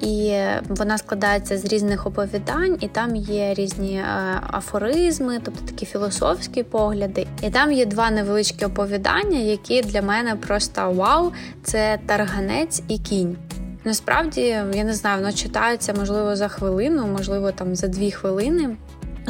і 0.00 0.36
вона 0.68 0.98
складається 0.98 1.58
з 1.58 1.64
різних 1.64 2.06
оповідань, 2.06 2.78
і 2.80 2.88
там 2.88 3.16
є 3.16 3.54
різні 3.54 3.94
е, 3.94 4.04
афоризми, 4.52 5.40
тобто 5.44 5.64
такі 5.66 5.86
філософські 5.86 6.62
погляди. 6.62 7.26
І 7.42 7.50
там 7.50 7.72
є 7.72 7.86
два 7.86 8.10
невеличкі 8.10 8.64
оповідання, 8.64 9.38
які 9.38 9.82
для 9.82 10.02
мене 10.02 10.36
просто 10.36 10.92
вау! 10.92 11.32
Це 11.62 11.98
тарганець 12.06 12.82
і 12.88 12.98
кінь. 12.98 13.36
Насправді, 13.84 14.40
я 14.74 14.84
не 14.84 14.94
знаю, 14.94 15.20
воно 15.20 15.32
читається 15.32 15.92
можливо 15.92 16.36
за 16.36 16.48
хвилину, 16.48 17.06
можливо, 17.06 17.52
там 17.52 17.76
за 17.76 17.88
дві 17.88 18.10
хвилини. 18.10 18.76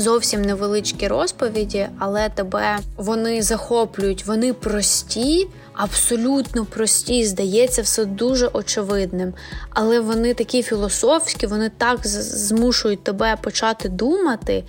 Зовсім 0.00 0.42
невеличкі 0.42 1.09
розповіді, 1.09 1.88
але 1.99 2.28
тебе 2.28 2.78
вони 2.97 3.42
захоплюють, 3.42 4.26
вони 4.26 4.52
прості, 4.52 5.49
абсолютно 5.75 6.64
прості, 6.64 7.25
здається, 7.26 7.83
все 7.83 8.04
дуже 8.04 8.47
очевидним. 8.47 9.35
Але 9.71 10.00
вони 10.00 10.35
такі 10.35 10.62
філософські, 10.62 11.47
вони 11.47 11.71
так 11.78 12.07
змушують 12.07 13.04
тебе 13.04 13.37
почати 13.42 13.88
думати. 13.88 14.64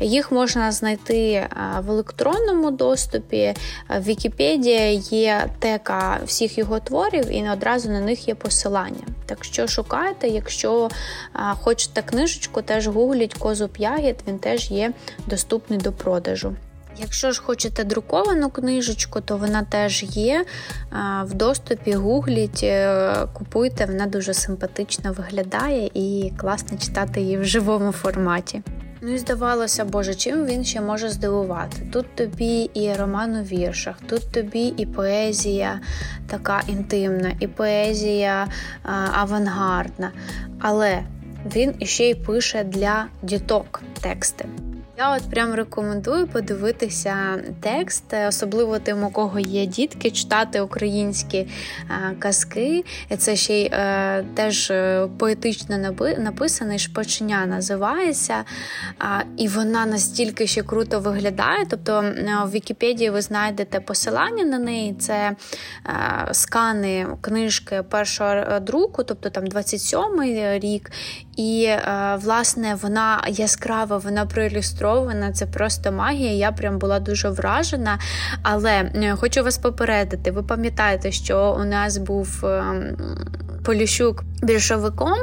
Їх 0.00 0.32
можна 0.32 0.72
знайти 0.72 1.18
е, 1.32 1.50
в 1.86 1.90
електронному 1.90 2.70
доступі. 2.70 3.36
Е, 3.36 3.54
в 3.88 4.02
Вікіпедії 4.02 5.02
є 5.10 5.50
тека 5.58 6.20
всіх 6.26 6.58
його 6.58 6.80
творів, 6.80 7.30
і 7.30 7.50
одразу 7.52 7.90
на 7.90 8.00
них 8.00 8.28
є 8.28 8.34
посилання. 8.34 9.06
Так 9.26 9.44
що 9.44 9.66
шукайте, 9.66 10.28
якщо 10.28 10.88
е, 11.34 11.38
хочете 11.60 12.02
книжечку, 12.02 12.62
теж 12.62 12.88
гугліть 12.88 13.34
козу 13.34 13.68
п'ягід, 13.68 14.16
він 14.28 14.38
теж 14.38 14.70
є 14.70 14.75
доступний 15.26 15.78
до 15.78 15.92
продажу. 15.92 16.56
Якщо 16.98 17.32
ж 17.32 17.42
хочете 17.42 17.84
друковану 17.84 18.50
книжечку, 18.50 19.20
то 19.20 19.36
вона 19.36 19.62
теж 19.62 20.02
є 20.02 20.44
в 21.24 21.34
доступі. 21.34 21.92
Гугліть, 21.92 22.60
е, 22.62 23.14
купуйте, 23.32 23.86
вона 23.86 24.06
дуже 24.06 24.34
симпатично 24.34 25.12
виглядає 25.12 25.90
і 25.94 26.32
класно 26.36 26.78
читати 26.78 27.20
її 27.20 27.38
в 27.38 27.44
живому 27.44 27.92
форматі. 27.92 28.62
Ну 29.00 29.14
і 29.14 29.18
здавалося, 29.18 29.84
Боже, 29.84 30.14
чим 30.14 30.46
він 30.46 30.64
ще 30.64 30.80
може 30.80 31.08
здивувати? 31.08 31.76
Тут 31.92 32.14
тобі 32.14 32.70
і 32.74 32.94
роман 32.94 33.36
у 33.36 33.42
віршах, 33.42 33.96
тут 34.08 34.32
тобі 34.32 34.74
і 34.76 34.86
поезія 34.86 35.80
така 36.26 36.62
інтимна, 36.68 37.32
і 37.40 37.46
поезія 37.46 38.48
а, 38.82 38.92
авангардна. 39.12 40.12
Але 40.60 41.02
він 41.54 41.74
іще 41.78 42.04
й 42.04 42.14
пише 42.14 42.64
для 42.64 43.06
діток 43.22 43.82
тексти. 44.00 44.48
Я 44.98 45.16
от 45.16 45.30
прям 45.30 45.54
рекомендую 45.54 46.26
подивитися 46.26 47.16
текст, 47.60 48.14
особливо 48.28 48.78
тим, 48.78 49.04
у 49.04 49.10
кого 49.10 49.38
є 49.38 49.66
дітки, 49.66 50.10
читати 50.10 50.60
українські 50.60 51.38
е, 51.38 51.48
казки. 52.18 52.84
Це 53.18 53.36
ще 53.36 53.54
й 53.54 53.70
е, 53.72 54.24
теж 54.34 54.70
е, 54.70 55.08
поетично 55.18 55.78
написаний 56.18 56.78
шпоченя 56.78 57.46
називається. 57.46 58.44
І 59.36 59.48
вона 59.48 59.86
настільки 59.86 60.46
ще 60.46 60.62
круто 60.62 61.00
виглядає. 61.00 61.66
Тобто 61.70 62.04
в 62.44 62.50
Вікіпедії 62.50 63.10
ви 63.10 63.22
знайдете 63.22 63.80
посилання 63.80 64.44
на 64.44 64.58
неї. 64.58 64.94
Це 64.94 65.36
скани 66.32 67.06
книжки 67.20 67.82
першого 67.90 68.60
друку, 68.60 69.04
тобто 69.04 69.30
там 69.30 69.44
27-й 69.44 70.58
рік. 70.58 70.90
І, 71.36 71.70
власне, 72.16 72.76
вона 72.82 73.24
яскрава, 73.28 73.96
вона 73.96 74.26
проілюстрована 74.26 75.32
це 75.32 75.46
просто 75.46 75.92
магія. 75.92 76.32
Я 76.32 76.52
прям 76.52 76.78
була 76.78 77.00
дуже 77.00 77.28
вражена. 77.28 77.98
Але 78.42 78.70
е, 78.70 79.16
хочу 79.16 79.42
вас 79.42 79.58
попередити, 79.58 80.30
ви 80.30 80.42
пам'ятаєте, 80.42 81.12
що 81.12 81.56
у 81.60 81.64
нас 81.64 81.98
був. 81.98 82.44
Ем, 82.44 82.96
Поліщук 83.64 84.24
більшовиком, 84.42 85.14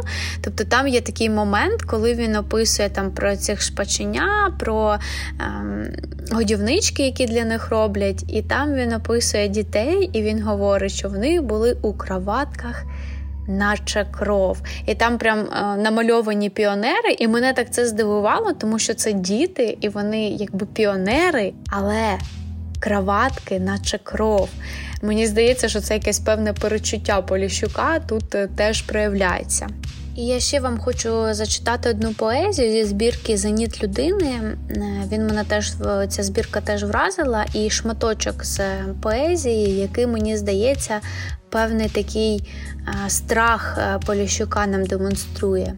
тобто 0.43 0.63
там 0.63 0.87
є 0.87 1.01
такий 1.01 1.29
момент, 1.29 1.81
коли 1.81 2.13
він 2.13 2.35
описує 2.35 2.89
там 2.89 3.11
про 3.11 3.35
цих 3.35 3.61
шпаченя, 3.61 4.53
про 4.59 4.97
ем, 5.39 5.85
годівнички, 6.31 7.03
які 7.05 7.25
для 7.25 7.45
них 7.45 7.69
роблять, 7.69 8.23
і 8.27 8.41
там 8.41 8.73
він 8.73 8.93
описує 8.93 9.47
дітей, 9.47 10.09
і 10.13 10.21
він 10.21 10.43
говорить, 10.43 10.91
що 10.91 11.09
вони 11.09 11.41
були 11.41 11.77
у 11.81 11.93
кроватках 11.93 12.83
наче 13.47 14.07
кров. 14.11 14.61
І 14.85 14.95
там 14.95 15.17
прям 15.17 15.39
е, 15.39 15.77
намальовані 15.77 16.49
піонери, 16.49 17.15
і 17.19 17.27
мене 17.27 17.53
так 17.53 17.71
це 17.71 17.87
здивувало, 17.87 18.53
тому 18.53 18.79
що 18.79 18.93
це 18.93 19.13
діти, 19.13 19.77
і 19.81 19.89
вони 19.89 20.29
якби 20.29 20.65
піонери, 20.65 21.53
але 21.69 22.17
краватки, 22.79 23.59
наче 23.59 23.99
кров. 24.03 24.49
Мені 25.01 25.27
здається, 25.27 25.69
що 25.69 25.81
це 25.81 25.93
якесь 25.93 26.19
певне 26.19 26.53
перечуття 26.53 27.21
Поліщука 27.21 27.99
тут 27.99 28.35
е, 28.35 28.47
теж 28.55 28.81
проявляється. 28.81 29.67
І 30.15 30.25
я 30.25 30.39
ще 30.39 30.59
вам 30.59 30.79
хочу 30.79 31.33
зачитати 31.33 31.89
одну 31.89 32.13
поезію 32.13 32.71
зі 32.71 32.83
збірки 32.83 33.37
Зеніт 33.37 33.83
людини. 33.83 34.31
Е, 34.31 34.53
він 35.11 35.27
мене 35.27 35.43
теж 35.43 35.73
ця 36.09 36.23
збірка 36.23 36.61
теж 36.61 36.83
вразила, 36.83 37.45
і 37.53 37.69
шматочок 37.69 38.45
з 38.45 38.61
поезії, 39.01 39.79
який 39.79 40.07
мені 40.07 40.37
здається 40.37 41.01
певний 41.53 41.89
такий 41.89 42.49
страх 43.07 43.79
Поліщука 44.05 44.67
нам 44.67 44.85
демонструє. 44.85 45.73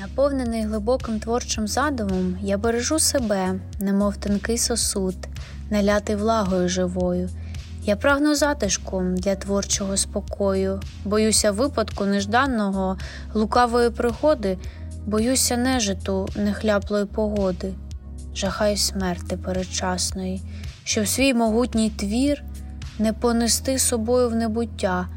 Наповнений 0.00 0.62
глибоким 0.62 1.20
творчим 1.20 1.68
задумом, 1.68 2.38
я 2.42 2.58
бережу 2.58 2.98
себе, 2.98 3.54
немов 3.80 4.16
тонкий 4.16 4.58
сосуд, 4.58 5.14
налятий 5.70 6.16
влагою 6.16 6.68
живою. 6.68 7.28
Я 7.84 7.96
прагну 7.96 8.34
затишку 8.34 9.02
для 9.16 9.34
творчого 9.34 9.96
спокою, 9.96 10.80
боюся 11.04 11.50
випадку 11.50 12.04
нежданного, 12.04 12.98
лукавої 13.34 13.90
пригоди, 13.90 14.58
боюся 15.06 15.56
нежиту, 15.56 16.28
нехляплої 16.36 17.04
погоди, 17.06 17.72
жахаю 18.34 18.76
смерти 18.76 19.36
передчасної, 19.36 20.42
щоб 20.84 21.08
свій 21.08 21.34
могутній 21.34 21.90
твір 21.90 22.44
не 22.98 23.12
понести 23.12 23.78
собою 23.78 24.28
в 24.28 24.34
небуття, 24.34 25.08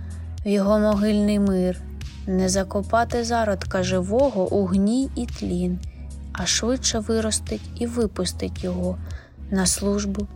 в 0.45 0.47
його 0.47 0.79
могильний 0.79 1.39
мир, 1.39 1.81
не 2.27 2.49
закопати 2.49 3.23
зародка 3.23 3.83
живого 3.83 4.53
у 4.53 4.65
гній 4.65 5.09
і 5.15 5.25
тлін, 5.25 5.79
а 6.33 6.45
швидше 6.45 6.99
виростить 6.99 7.69
і 7.79 7.85
випустить 7.85 8.63
його 8.63 8.97
на 9.51 9.65
службу 9.65 10.27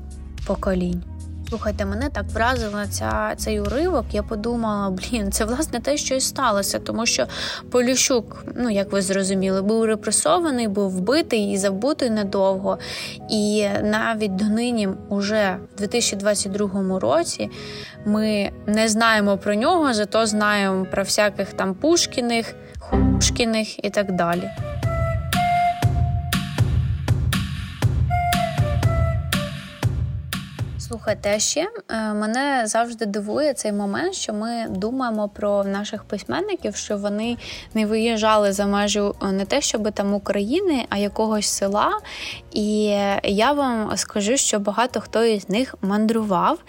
поколінь. 0.48 1.04
Слухайте, 1.52 1.86
мене 1.86 2.10
так 2.10 2.26
вразила 2.34 2.88
ця 2.88 3.34
цей 3.38 3.60
уривок. 3.60 4.06
Я 4.12 4.24
подумала, 4.24 4.90
блін, 4.90 5.32
це 5.32 5.46
власне 5.46 5.80
те, 5.80 5.98
що 5.98 6.16
і 6.16 6.22
сталося, 6.22 6.80
тому 6.80 7.06
що 7.06 7.28
Поліщук, 7.72 8.46
ну 8.56 8.70
як 8.70 8.92
ви 8.92 9.02
зрозуміли, 9.02 9.62
був 9.62 9.86
репресований, 9.86 10.68
був 10.68 10.92
вбитий 10.92 11.52
і 11.52 11.58
забутий 11.58 12.10
недовго. 12.10 12.78
І 13.30 13.68
навіть 13.84 14.36
донині, 14.36 14.90
уже 15.10 15.58
в 15.76 15.78
2022 15.78 17.00
році, 17.00 17.50
ми 18.06 18.52
не 18.68 18.88
знаємо 18.88 19.38
про 19.38 19.56
нього, 19.56 19.94
зато 19.94 20.26
знаємо 20.26 20.86
про 20.92 21.04
всяких 21.04 21.54
там 21.54 21.74
Пушкіних, 21.74 22.56
Хушкіних 22.80 23.86
і 23.86 23.90
так 23.90 24.12
далі. 24.12 24.50
Слухайте, 30.92 31.34
а 31.36 31.40
ще 31.40 31.68
е, 31.90 32.14
мене 32.14 32.64
завжди 32.68 33.06
дивує 33.06 33.54
цей 33.54 33.72
момент, 33.72 34.14
що 34.14 34.34
ми 34.34 34.66
думаємо 34.70 35.30
про 35.30 35.64
наших 35.64 36.04
письменників, 36.04 36.76
що 36.76 36.98
вони 36.98 37.38
не 37.74 37.86
виїжджали 37.86 38.52
за 38.52 38.66
межі 38.66 39.00
е, 39.00 39.32
не 39.32 39.46
те, 39.46 39.62
щоб 39.62 39.92
там 39.92 40.14
України, 40.14 40.86
а 40.90 40.98
якогось 40.98 41.48
села. 41.48 41.92
І 42.52 42.84
я 43.24 43.52
вам 43.52 43.98
скажу, 43.98 44.38
що 44.38 44.60
багато 44.60 45.02
хто 45.02 45.24
із 45.24 45.50
них 45.50 45.76
мандрував. 45.82 46.60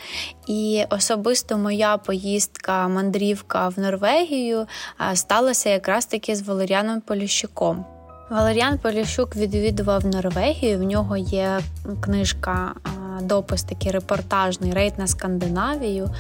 І 0.47 0.85
особисто 0.91 1.59
моя 1.59 1.97
поїздка, 1.97 2.89
мандрівка 2.89 3.69
в 3.69 3.79
Норвегію 3.79 4.67
е, 5.11 5.17
сталася 5.17 5.71
якраз 5.71 6.07
таки 6.07 6.37
з 6.37 6.43
Валеріаном 6.43 7.01
Поліщуком. 7.01 7.85
Валеріан 8.31 8.79
Поліщук 8.79 9.37
відвідував 9.37 10.07
Норвегію. 10.07 10.79
В 10.79 10.83
нього 10.83 11.17
є 11.17 11.61
книжка 12.01 12.75
допис 13.23 13.63
такий 13.63 13.93
репортажний 13.93 14.73
рейд 14.73 14.93
на 14.99 15.07
Скандинавію. 15.07 16.11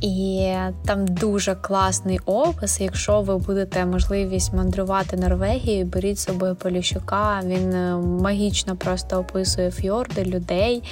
І 0.00 0.52
там 0.86 1.06
дуже 1.06 1.54
класний 1.54 2.18
опис. 2.26 2.80
Якщо 2.80 3.20
ви 3.20 3.38
будете 3.38 3.86
можливість 3.86 4.52
мандрувати 4.52 5.16
Норвегією, 5.16 5.84
беріть 5.84 6.18
з 6.18 6.24
собою 6.24 6.54
Поліщука. 6.54 7.40
Він 7.44 7.72
е, 7.72 7.96
магічно 7.96 8.76
просто 8.76 9.18
описує 9.18 9.70
фьорди, 9.70 10.24
людей 10.24 10.82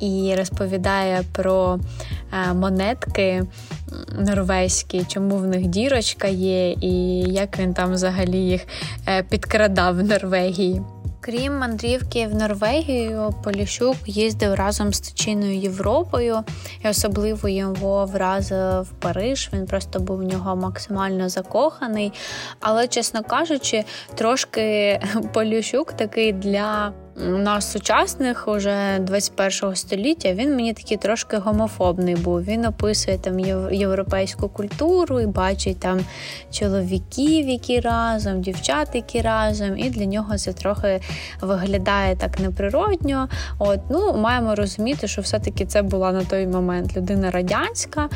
і 0.00 0.34
розповідає 0.38 1.22
про 1.32 1.78
е, 2.32 2.54
монетки 2.54 3.42
норвезькі, 4.18 5.04
чому 5.08 5.36
в 5.36 5.46
них 5.46 5.66
дірочка 5.66 6.28
є, 6.28 6.70
і 6.70 7.20
як 7.20 7.58
він 7.58 7.74
там 7.74 7.92
взагалі 7.92 8.38
їх 8.38 8.66
е, 9.08 9.22
підкрадав 9.22 9.96
в 9.96 10.02
Норвегії. 10.02 10.82
Крім 11.24 11.58
мандрівки 11.58 12.26
в 12.26 12.34
Норвегію, 12.34 13.34
Поліщук 13.44 13.96
їздив 14.06 14.54
разом 14.54 14.92
з 14.92 15.00
течійною 15.00 15.54
Європою, 15.54 16.44
і 16.84 16.88
особливо 16.88 17.48
його 17.48 18.06
вразив 18.06 18.92
Париж. 18.98 19.50
Він 19.52 19.66
просто 19.66 20.00
був 20.00 20.18
в 20.18 20.22
нього 20.22 20.56
максимально 20.56 21.28
закоханий. 21.28 22.12
Але, 22.60 22.88
чесно 22.88 23.22
кажучи, 23.22 23.84
трошки 24.14 25.00
Поліщук 25.32 25.92
такий 25.92 26.32
для 26.32 26.92
нас 27.16 27.72
сучасних 27.72 28.48
уже 28.48 28.98
21 29.00 29.76
століття 29.76 30.32
він 30.32 30.56
мені 30.56 30.72
такий 30.72 30.96
трошки 30.96 31.36
гомофобний 31.36 32.16
був. 32.16 32.42
Він 32.42 32.66
описує 32.66 33.18
там 33.18 33.40
європейську 33.72 34.48
культуру 34.48 35.20
і 35.20 35.26
бачить 35.26 35.80
там 35.80 36.00
чоловіків, 36.50 37.48
які 37.48 37.80
разом, 37.80 38.40
дівчат, 38.40 38.88
які 38.94 39.20
разом, 39.20 39.78
і 39.78 39.90
для 39.90 40.04
нього 40.04 40.38
це 40.38 40.52
трохи 40.52 41.00
виглядає 41.40 42.16
так 42.16 42.40
неприродньо. 42.40 43.28
От, 43.58 43.80
ну, 43.90 44.16
Маємо 44.16 44.54
розуміти, 44.54 45.08
що 45.08 45.22
все-таки 45.22 45.66
це 45.66 45.82
була 45.82 46.12
на 46.12 46.24
той 46.24 46.46
момент 46.46 46.96
людина 46.96 47.30
радянська, 47.30 48.08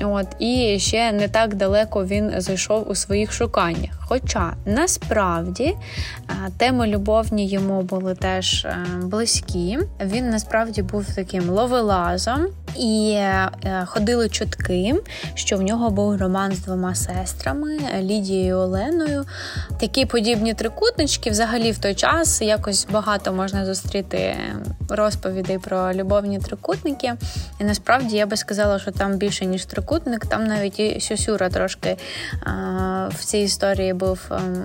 от, 0.00 0.26
і 0.38 0.78
ще 0.78 1.12
не 1.12 1.28
так 1.28 1.54
далеко 1.54 2.04
він 2.04 2.32
зайшов 2.36 2.90
у 2.90 2.94
своїх 2.94 3.32
шуканнях. 3.32 3.90
Хоча 4.08 4.52
насправді 4.66 5.76
теми 6.56 6.86
любовні 6.86 7.46
йому 7.46 7.82
були 7.82 8.14
теж 8.18 8.64
е, 8.64 8.86
близькі. 9.02 9.78
Він 10.00 10.30
насправді 10.30 10.82
був 10.82 11.06
таким 11.14 11.50
ловелазом, 11.50 12.46
і 12.76 13.12
е, 13.16 13.50
ходили 13.86 14.28
чутки, 14.28 14.94
що 15.34 15.56
в 15.56 15.62
нього 15.62 15.90
був 15.90 16.16
роман 16.16 16.52
з 16.52 16.58
двома 16.58 16.94
сестрами 16.94 17.78
Лідією 18.00 18.48
і 18.48 18.52
Оленою. 18.52 19.24
Такі 19.80 20.06
подібні 20.06 20.54
трикутнички, 20.54 21.30
взагалі, 21.30 21.72
в 21.72 21.78
той 21.78 21.94
час 21.94 22.42
якось 22.42 22.86
багато 22.92 23.32
можна 23.32 23.66
зустріти 23.66 24.36
розповідей 24.88 25.58
про 25.58 25.94
любовні 25.94 26.38
трикутники. 26.38 27.14
І 27.60 27.64
насправді 27.64 28.16
я 28.16 28.26
би 28.26 28.36
сказала, 28.36 28.78
що 28.78 28.90
там 28.90 29.16
більше 29.16 29.46
ніж 29.46 29.64
трикутник, 29.64 30.26
там 30.26 30.46
навіть 30.46 30.80
і 30.80 31.00
Сюсюра 31.00 31.48
трошки 31.48 31.96
а, 32.44 33.08
в 33.14 33.24
цій 33.24 33.38
історії 33.38 33.92
був 33.92 34.20
ем, 34.30 34.62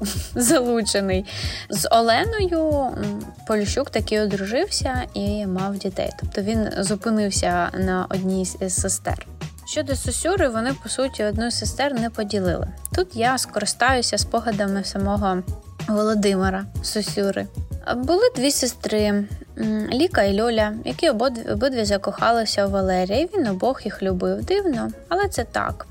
залучений. 0.34 1.24
З 1.70 1.88
Оленою 1.90 2.89
Поліщук 3.46 3.90
таки 3.90 4.20
одружився 4.20 5.02
і 5.14 5.46
мав 5.46 5.78
дітей. 5.78 6.10
Тобто 6.20 6.42
він 6.42 6.68
зупинився 6.78 7.70
на 7.74 8.06
одній 8.10 8.44
з 8.44 8.70
сестер. 8.70 9.26
Щодо 9.66 9.96
Сосюри, 9.96 10.48
вони 10.48 10.70
по 10.82 10.88
суті 10.88 11.24
одну 11.24 11.50
з 11.50 11.58
сестер 11.58 12.00
не 12.00 12.10
поділили. 12.10 12.68
Тут 12.94 13.16
я 13.16 13.38
скористаюся 13.38 14.18
спогадами 14.18 14.84
самого 14.84 15.42
Володимира 15.88 16.64
Сосюри. 16.82 17.46
Були 17.96 18.22
дві 18.36 18.50
сестри 18.50 19.24
Ліка 19.92 20.22
і 20.22 20.40
Льоля, 20.40 20.72
які 20.84 21.10
обидві, 21.10 21.84
закохалися 21.84 22.66
у 22.66 22.70
Валерія. 22.70 23.28
Він 23.34 23.46
обох 23.46 23.84
їх 23.84 24.02
любив. 24.02 24.44
Дивно, 24.44 24.88
але 25.08 25.28
це 25.28 25.44
так. 25.44 25.86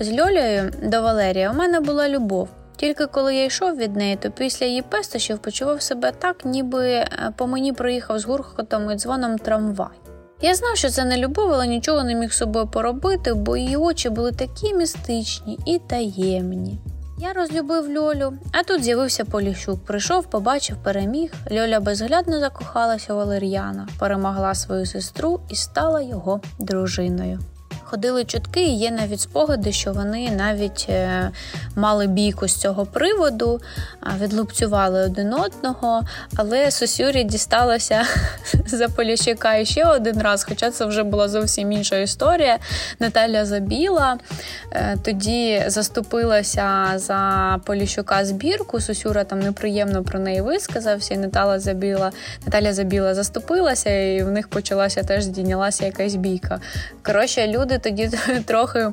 З 0.00 0.20
Льолею 0.20 0.72
до 0.82 1.02
Валерія 1.02 1.50
у 1.50 1.54
мене 1.54 1.80
була 1.80 2.08
любов. 2.08 2.48
Тільки 2.78 3.06
коли 3.06 3.34
я 3.34 3.44
йшов 3.44 3.76
від 3.76 3.96
неї, 3.96 4.16
то 4.16 4.30
після 4.30 4.66
її 4.66 4.82
пестощів 4.82 5.38
почував 5.38 5.82
себе 5.82 6.12
так, 6.18 6.44
ніби 6.44 6.86
е, 6.86 7.32
по 7.36 7.46
мені 7.46 7.72
проїхав 7.72 8.18
з 8.18 8.24
гурхотом 8.24 8.90
і 8.90 8.94
дзвоном 8.94 9.38
трамвай. 9.38 9.98
Я 10.42 10.54
знав, 10.54 10.76
що 10.76 10.90
це 10.90 11.04
не 11.04 11.16
любов, 11.16 11.52
але 11.52 11.66
нічого 11.66 12.04
не 12.04 12.14
міг 12.14 12.32
з 12.32 12.36
собою 12.36 12.66
поробити, 12.66 13.34
бо 13.34 13.56
її 13.56 13.76
очі 13.76 14.10
були 14.10 14.32
такі 14.32 14.74
містичні 14.74 15.58
і 15.66 15.78
таємні. 15.78 16.78
Я 17.20 17.32
розлюбив 17.32 17.98
Льолю, 17.98 18.32
а 18.52 18.62
тут 18.62 18.84
з'явився 18.84 19.24
Поліщук. 19.24 19.84
Прийшов, 19.84 20.30
побачив, 20.30 20.76
переміг. 20.82 21.32
Льоля 21.52 21.80
безглядно 21.80 22.40
закохалася 22.40 23.14
у 23.14 23.16
Валер'яна, 23.16 23.88
перемогла 23.98 24.54
свою 24.54 24.86
сестру 24.86 25.40
і 25.48 25.54
стала 25.54 26.00
його 26.00 26.40
дружиною. 26.58 27.38
Ходили 27.90 28.24
чутки, 28.24 28.62
і 28.62 28.74
є 28.74 28.90
навіть 28.90 29.20
спогади, 29.20 29.72
що 29.72 29.92
вони 29.92 30.30
навіть 30.30 30.86
е, 30.88 31.30
мали 31.76 32.06
бійку 32.06 32.48
з 32.48 32.56
цього 32.56 32.86
приводу, 32.86 33.60
відлупцювали 34.20 35.02
один 35.02 35.34
одного. 35.34 36.02
Але 36.36 36.70
Сосюрі 36.70 37.24
дісталося 37.24 38.02
за 38.66 38.88
Поліщука 38.88 39.64
ще 39.64 39.84
один 39.84 40.22
раз, 40.22 40.44
хоча 40.44 40.70
це 40.70 40.86
вже 40.86 41.02
була 41.02 41.28
зовсім 41.28 41.72
інша 41.72 41.96
історія. 41.96 42.58
Наталя 42.98 43.44
Забіла 43.44 44.18
е, 44.72 44.96
тоді 45.04 45.64
заступилася 45.66 46.92
за 46.96 47.56
Поліщука 47.64 48.24
збірку. 48.24 48.80
Сосюра 48.80 49.24
там 49.24 49.40
неприємно 49.40 50.02
про 50.02 50.18
неї 50.18 50.40
висказався, 50.40 51.14
і 51.14 51.16
Наталя 51.16 51.58
Забіла, 51.58 52.12
Наталя 52.46 52.72
Забіла 52.72 53.14
заступилася, 53.14 53.90
і 53.90 54.22
в 54.22 54.30
них 54.30 54.48
почалася 54.48 55.02
теж 55.02 55.24
здійнялася 55.24 55.84
якась 55.86 56.14
бійка. 56.14 56.60
Коротше, 57.02 57.46
люди 57.46 57.77
тоді 57.78 58.10
трохи 58.44 58.90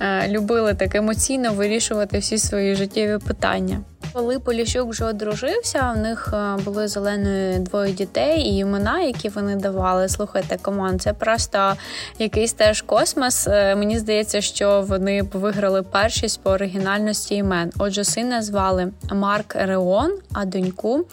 е, 0.00 0.28
любили 0.28 0.74
так 0.74 0.94
емоційно 0.94 1.52
вирішувати 1.52 2.18
всі 2.18 2.38
свої 2.38 2.74
життєві 2.74 3.18
питання. 3.18 3.80
Коли 4.12 4.38
Поліщук 4.38 4.90
вже 4.90 5.04
одружився, 5.04 5.92
у 5.96 5.98
них 5.98 6.32
е, 6.32 6.62
були 6.64 6.88
зеленої 6.88 7.58
двоє 7.58 7.92
дітей, 7.92 8.40
і 8.40 8.56
імена, 8.56 9.00
які 9.00 9.28
вони 9.28 9.56
давали. 9.56 10.08
Слухайте, 10.08 10.58
команд, 10.62 11.02
це 11.02 11.12
просто 11.12 11.74
якийсь 12.18 12.52
теж 12.52 12.82
космос. 12.82 13.48
Е, 13.48 13.76
мені 13.76 13.98
здається, 13.98 14.40
що 14.40 14.84
вони 14.88 15.22
виграли 15.22 15.82
першість 15.82 16.40
по 16.42 16.50
оригінальності 16.50 17.34
імен. 17.34 17.72
Отже, 17.78 18.04
сина 18.04 18.42
звали 18.42 18.92
Марк 19.12 19.54
Реон, 19.54 20.18
а 20.32 20.44
доньку 20.44 21.06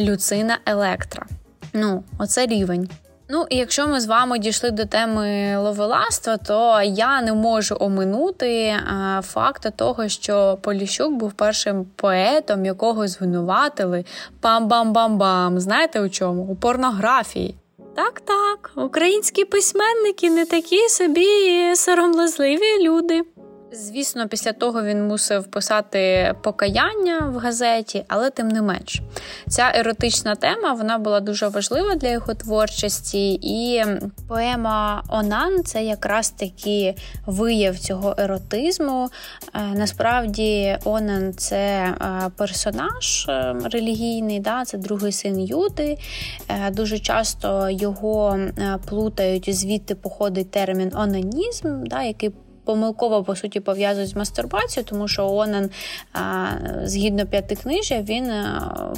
Люцина 0.00 0.58
Електра. 0.66 1.26
Ну, 1.72 2.04
оце 2.18 2.46
рівень. 2.46 2.88
Ну 3.32 3.46
і 3.50 3.56
якщо 3.56 3.88
ми 3.88 4.00
з 4.00 4.06
вами 4.06 4.38
дійшли 4.38 4.70
до 4.70 4.84
теми 4.84 5.56
ловеластва, 5.56 6.36
то 6.36 6.82
я 6.82 7.22
не 7.22 7.32
можу 7.32 7.76
оминути 7.80 8.48
е, 8.48 8.82
факту 9.22 9.68
того, 9.76 10.08
що 10.08 10.58
Поліщук 10.62 11.12
був 11.12 11.32
першим 11.32 11.86
поетом, 11.96 12.64
якого 12.64 13.08
звинуватили 13.08 14.04
пам-бам-бам-бам. 14.42 15.58
Знаєте 15.58 16.00
у 16.00 16.08
чому? 16.08 16.42
У 16.42 16.56
порнографії. 16.56 17.54
Так, 17.96 18.20
так, 18.20 18.70
українські 18.76 19.44
письменники 19.44 20.30
не 20.30 20.46
такі 20.46 20.88
собі 20.88 21.26
соромлазливі 21.74 22.82
люди. 22.82 23.22
Звісно, 23.72 24.28
після 24.28 24.52
того 24.52 24.82
він 24.82 25.08
мусив 25.08 25.44
писати 25.44 26.34
покаяння 26.42 27.18
в 27.18 27.36
газеті, 27.36 28.04
але 28.08 28.30
тим 28.30 28.48
не 28.48 28.62
менш, 28.62 29.02
ця 29.48 29.72
еротична 29.74 30.34
тема 30.34 30.72
вона 30.72 30.98
була 30.98 31.20
дуже 31.20 31.48
важлива 31.48 31.94
для 31.94 32.08
його 32.08 32.34
творчості, 32.34 33.32
і 33.42 33.84
поема 34.28 35.04
Онан 35.08 35.64
це 35.64 35.84
якраз 35.84 36.30
таки 36.30 36.94
вияв 37.26 37.78
цього 37.78 38.14
еротизму. 38.18 39.08
Е, 39.54 39.60
насправді, 39.74 40.78
Онан 40.84 41.34
це 41.34 41.56
е, 41.56 42.30
персонаж 42.36 43.26
е, 43.28 43.56
релігійний, 43.64 44.40
да, 44.40 44.64
це 44.64 44.78
другий 44.78 45.12
син 45.12 45.40
Юди. 45.40 45.98
Дуже 46.72 46.98
часто 46.98 47.70
його 47.70 48.38
плутають, 48.88 49.54
звідти 49.54 49.94
походить 49.94 50.50
термін 50.50 50.92
онанізм, 50.94 51.84
да, 51.84 52.02
який 52.02 52.30
помилково 52.70 53.24
по 53.24 53.36
суті 53.36 53.60
пов'язують 53.60 54.08
з 54.10 54.16
мастурбацією, 54.16 54.88
тому 54.90 55.08
що 55.08 55.26
Онен, 55.26 55.70
згідно 56.82 57.26
п'ятикнижжя, 57.26 58.02
він 58.02 58.32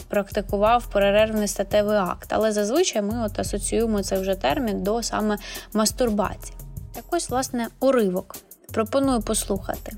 практикував 0.08 0.86
перервний 0.86 1.48
статевий 1.48 1.96
акт. 1.96 2.28
Але 2.30 2.52
зазвичай 2.52 3.02
ми 3.02 3.24
от 3.26 3.38
асоціюємо 3.38 4.02
цей 4.02 4.18
вже 4.18 4.34
термін 4.34 4.82
до 4.82 5.02
саме 5.02 5.38
мастурбації. 5.72 6.56
Так 6.94 7.04
ось, 7.10 7.30
власне, 7.30 7.68
уривок. 7.80 8.36
Пропоную 8.72 9.20
послухати. 9.20 9.92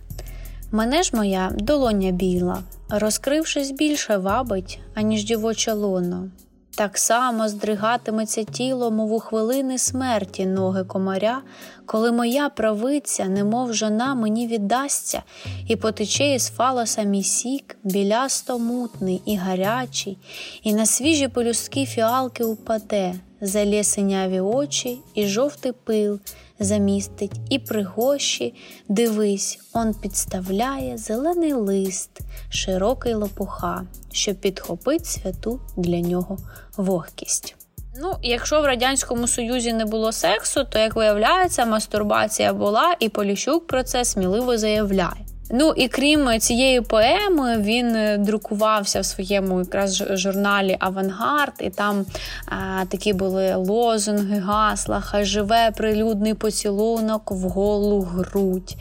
Мене 0.70 1.02
ж 1.02 1.10
моя 1.16 1.50
долоня 1.54 2.10
біла, 2.10 2.62
розкрившись 2.88 3.70
більше 3.70 4.16
вабить, 4.16 4.80
аніж 4.94 5.24
дівоче 5.24 5.72
лоно. 5.72 6.28
Так 6.76 6.98
само 6.98 7.48
здригатиметься 7.48 8.44
тіло, 8.44 8.90
мов 8.90 9.12
у 9.12 9.20
хвилини 9.20 9.78
смерті 9.78 10.46
ноги 10.46 10.84
комаря, 10.84 11.42
коли 11.86 12.12
моя 12.12 12.48
правиця, 12.48 13.24
немов 13.24 13.74
жона, 13.74 14.14
мені 14.14 14.46
віддасться, 14.46 15.22
і 15.68 15.76
потече 15.76 16.34
із 16.34 16.48
фалоса 16.48 17.02
мій 17.02 17.22
сік, 17.22 17.76
білясто 17.84 18.58
мутний 18.58 19.22
і 19.26 19.36
гарячий, 19.36 20.18
і 20.62 20.74
на 20.74 20.86
свіжі 20.86 21.28
полюстки 21.28 21.86
фіалки 21.86 22.44
упаде, 22.44 23.14
залє 23.44 23.84
синяві 23.84 24.40
очі 24.40 24.98
і 25.14 25.26
жовтий 25.26 25.72
пил 25.72 26.20
замістить, 26.58 27.32
і 27.50 27.58
пригощі, 27.58 28.54
дивись, 28.88 29.58
он 29.72 29.94
підставляє 29.94 30.98
зелений 30.98 31.52
лист, 31.52 32.20
широкий 32.50 33.14
лопуха, 33.14 33.86
щоб 34.12 34.36
підхопить 34.36 35.06
святу 35.06 35.60
для 35.76 36.00
нього 36.00 36.38
вогкість. 36.76 37.56
Ну, 38.00 38.14
якщо 38.22 38.60
в 38.60 38.64
радянському 38.64 39.26
союзі 39.26 39.72
не 39.72 39.84
було 39.84 40.12
сексу, 40.12 40.64
то 40.64 40.78
як 40.78 40.96
виявляється, 40.96 41.66
мастурбація 41.66 42.52
була, 42.52 42.96
і 43.00 43.08
Поліщук 43.08 43.66
про 43.66 43.82
це 43.82 44.04
сміливо 44.04 44.58
заявляє. 44.58 45.26
Ну 45.50 45.72
і 45.76 45.88
крім 45.88 46.38
цієї 46.40 46.80
поеми, 46.80 47.58
він 47.58 47.96
е, 47.96 48.18
друкувався 48.18 49.00
в 49.00 49.04
своєму 49.04 49.58
якраз 49.58 50.04
журналі 50.10 50.76
Авангард, 50.80 51.52
і 51.60 51.70
там 51.70 52.06
а, 52.46 52.84
такі 52.84 53.12
були 53.12 53.54
лозунги, 53.54 54.38
гасла, 54.38 55.00
хай 55.00 55.24
живе 55.24 55.70
прилюдний 55.76 56.34
поцілунок 56.34 57.30
в 57.30 57.48
голу 57.48 58.00
грудь. 58.00 58.76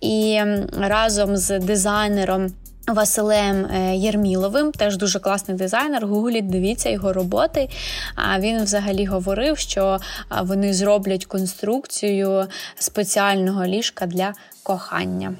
І 0.00 0.40
разом 0.78 1.36
з 1.36 1.58
дизайнером 1.58 2.52
Василем 2.86 3.66
е, 3.66 3.96
Єрміловим, 3.96 4.72
теж 4.72 4.96
дуже 4.96 5.18
класний 5.18 5.56
дизайнер. 5.56 6.06
Гугліть, 6.06 6.50
дивіться 6.50 6.88
його 6.88 7.12
роботи. 7.12 7.68
А 8.14 8.40
він 8.40 8.62
взагалі 8.62 9.04
говорив, 9.04 9.58
що 9.58 9.98
вони 10.40 10.74
зроблять 10.74 11.24
конструкцію 11.24 12.46
спеціального 12.78 13.66
ліжка 13.66 14.06
для 14.06 14.32
кохання. 14.62 15.34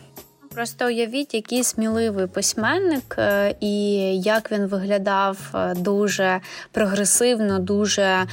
Просто 0.54 0.86
уявіть, 0.86 1.34
який 1.34 1.64
сміливий 1.64 2.26
письменник, 2.26 3.16
е, 3.18 3.54
і 3.60 3.92
як 4.20 4.52
він 4.52 4.66
виглядав 4.66 5.38
е, 5.54 5.74
дуже 5.74 6.40
прогресивно, 6.72 7.58
дуже 7.58 8.26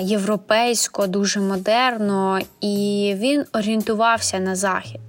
європейсько, 0.00 1.06
дуже 1.06 1.40
модерно, 1.40 2.38
і 2.60 3.14
він 3.16 3.44
орієнтувався 3.52 4.38
на 4.38 4.56
захід. 4.56 5.00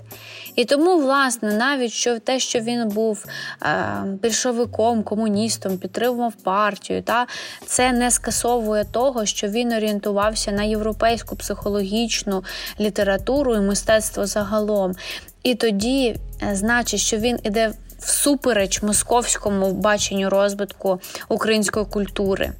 І 0.59 0.65
тому, 0.65 0.97
власне, 0.97 1.53
навіть 1.53 1.91
що 1.91 2.19
те, 2.19 2.39
що 2.39 2.59
він 2.59 2.87
був 2.87 3.25
е, 3.63 4.03
більшовиком, 4.21 5.03
комуністом, 5.03 5.77
підтримував 5.77 6.33
партію, 6.33 7.03
та 7.03 7.27
це 7.65 7.91
не 7.91 8.11
скасовує 8.11 8.85
того, 8.85 9.25
що 9.25 9.47
він 9.47 9.73
орієнтувався 9.73 10.51
на 10.51 10.63
європейську 10.63 11.35
психологічну 11.35 12.43
літературу 12.79 13.55
і 13.55 13.59
мистецтво 13.59 14.25
загалом. 14.25 14.95
І 15.43 15.55
тоді 15.55 16.15
е, 16.41 16.55
значить, 16.55 16.99
що 16.99 17.17
він 17.17 17.39
іде 17.43 17.73
всупереч 17.99 18.83
московському 18.83 19.73
баченню 19.73 20.29
розвитку 20.29 21.01
української 21.29 21.85
культури. 21.85 22.51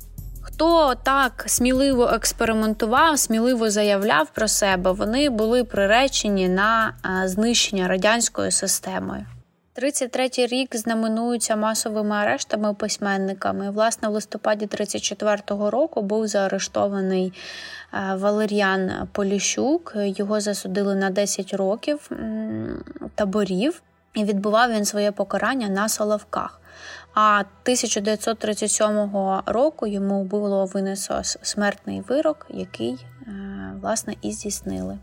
Хто 0.41 0.95
так 1.03 1.43
сміливо 1.47 2.09
експериментував, 2.13 3.19
сміливо 3.19 3.69
заявляв 3.69 4.27
про 4.33 4.47
себе, 4.47 4.91
вони 4.91 5.29
були 5.29 5.63
приречені 5.63 6.49
на 6.49 6.93
е, 7.23 7.27
знищення 7.27 7.87
радянською 7.87 8.51
системою. 8.51 9.25
33-й 9.79 10.45
рік 10.45 10.75
знаменується 10.75 11.55
масовими 11.55 12.15
арештами 12.15 12.73
письменниками. 12.73 13.71
Власне, 13.71 14.09
в 14.09 14.11
листопаді 14.11 14.65
34-го 14.65 15.69
року 15.71 16.01
був 16.01 16.27
заарештований 16.27 17.33
е, 17.93 18.15
Валеріан 18.15 19.07
Поліщук. 19.11 19.93
Його 19.95 20.39
засудили 20.39 20.95
на 20.95 21.09
10 21.09 21.53
років 21.53 22.11
таборів, 23.15 23.81
і 24.13 24.23
відбував 24.23 24.71
він 24.71 24.85
своє 24.85 25.11
покарання 25.11 25.69
на 25.69 25.89
Соловках. 25.89 26.61
А 27.13 27.39
1937 27.39 29.09
року 29.45 29.87
йому 29.87 30.23
було 30.23 30.65
винесено 30.65 31.23
смертний 31.23 32.01
вирок, 32.01 32.45
який 32.49 32.93
е, 32.93 33.31
власне 33.81 34.15
і 34.21 34.31
здійснили. 34.31 34.97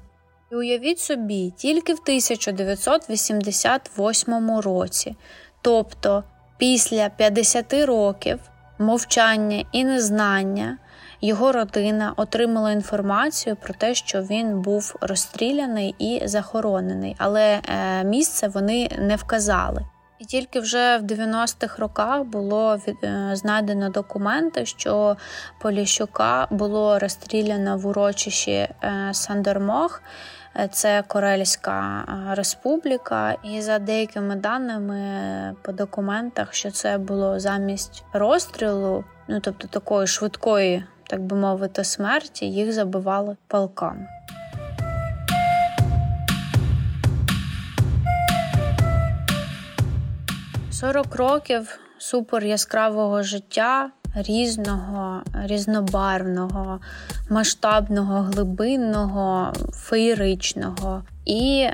Уявіть 0.56 0.98
собі, 0.98 1.52
тільки 1.56 1.94
в 1.94 1.98
1988 2.02 4.60
році, 4.60 5.16
тобто 5.62 6.24
після 6.58 7.08
50 7.08 7.74
років 7.74 8.38
мовчання 8.78 9.64
і 9.72 9.84
незнання, 9.84 10.78
його 11.20 11.52
родина 11.52 12.14
отримала 12.16 12.72
інформацію 12.72 13.56
про 13.56 13.74
те, 13.74 13.94
що 13.94 14.22
він 14.22 14.62
був 14.62 14.94
розстріляний 15.00 15.94
і 15.98 16.22
захоронений, 16.24 17.14
але 17.18 17.60
е, 17.68 18.04
місце 18.04 18.48
вони 18.48 18.88
не 18.98 19.16
вказали. 19.16 19.86
І 20.18 20.24
тільки 20.24 20.60
вже 20.60 20.98
в 20.98 21.02
90-х 21.02 21.78
роках 21.78 22.24
було 22.24 22.78
е, 23.04 23.30
знайдено 23.32 23.90
документи, 23.90 24.66
що 24.66 25.16
Поліщука 25.60 26.46
було 26.50 26.98
розстріляно 26.98 27.78
в 27.78 27.86
урочищі 27.86 28.52
е, 28.52 28.74
Сандермох, 29.12 30.02
е, 30.56 30.68
це 30.72 31.04
Корельська 31.06 32.04
республіка. 32.30 33.36
І 33.44 33.60
за 33.60 33.78
деякими 33.78 34.36
даними 34.36 35.54
по 35.62 35.72
документах, 35.72 36.54
що 36.54 36.70
це 36.70 36.98
було 36.98 37.40
замість 37.40 38.04
розстрілу, 38.12 39.04
ну 39.28 39.40
тобто 39.40 39.68
такої 39.68 40.06
швидкої, 40.06 40.84
так 41.06 41.20
би 41.20 41.36
мовити, 41.36 41.84
смерті, 41.84 42.46
їх 42.46 42.72
забивали 42.72 43.36
палками. 43.48 44.06
40 50.80 51.16
років 51.16 51.78
супер 51.98 52.44
яскравого 52.44 53.22
життя, 53.22 53.90
різного, 54.14 55.22
різнобарвного, 55.44 56.80
масштабного, 57.30 58.22
глибинного, 58.22 59.52
феєричного. 59.72 61.02
І 61.24 61.68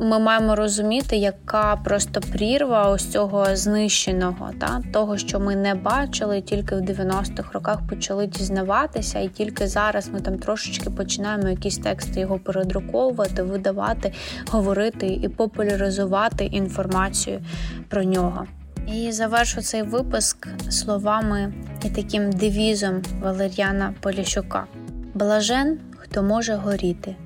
ми 0.00 0.18
маємо 0.18 0.54
розуміти, 0.54 1.16
яка 1.16 1.76
просто 1.76 2.20
прірва 2.20 2.88
ось 2.88 3.08
цього 3.08 3.56
знищеного, 3.56 4.50
та 4.60 4.82
того, 4.92 5.18
що 5.18 5.40
ми 5.40 5.56
не 5.56 5.74
бачили, 5.74 6.40
тільки 6.40 6.74
в 6.74 6.78
90-х 6.78 7.52
роках 7.52 7.86
почали 7.88 8.26
дізнаватися, 8.26 9.18
і 9.18 9.28
тільки 9.28 9.66
зараз 9.66 10.08
ми 10.08 10.20
там 10.20 10.38
трошечки 10.38 10.90
починаємо 10.90 11.48
якісь 11.48 11.78
тексти 11.78 12.20
його 12.20 12.38
передруковувати, 12.38 13.42
видавати, 13.42 14.12
говорити 14.50 15.06
і 15.06 15.28
популяризувати 15.28 16.44
інформацію 16.44 17.40
про 17.88 18.04
нього. 18.04 18.46
І 18.86 19.12
завершу 19.12 19.62
цей 19.62 19.82
випуск 19.82 20.48
словами 20.70 21.52
і 21.84 21.90
таким 21.90 22.32
девізом 22.32 23.02
Валер'яна 23.22 23.94
Поліщука: 24.00 24.66
Блажен, 25.14 25.78
хто 25.96 26.22
може 26.22 26.54
горіти, 26.54 27.16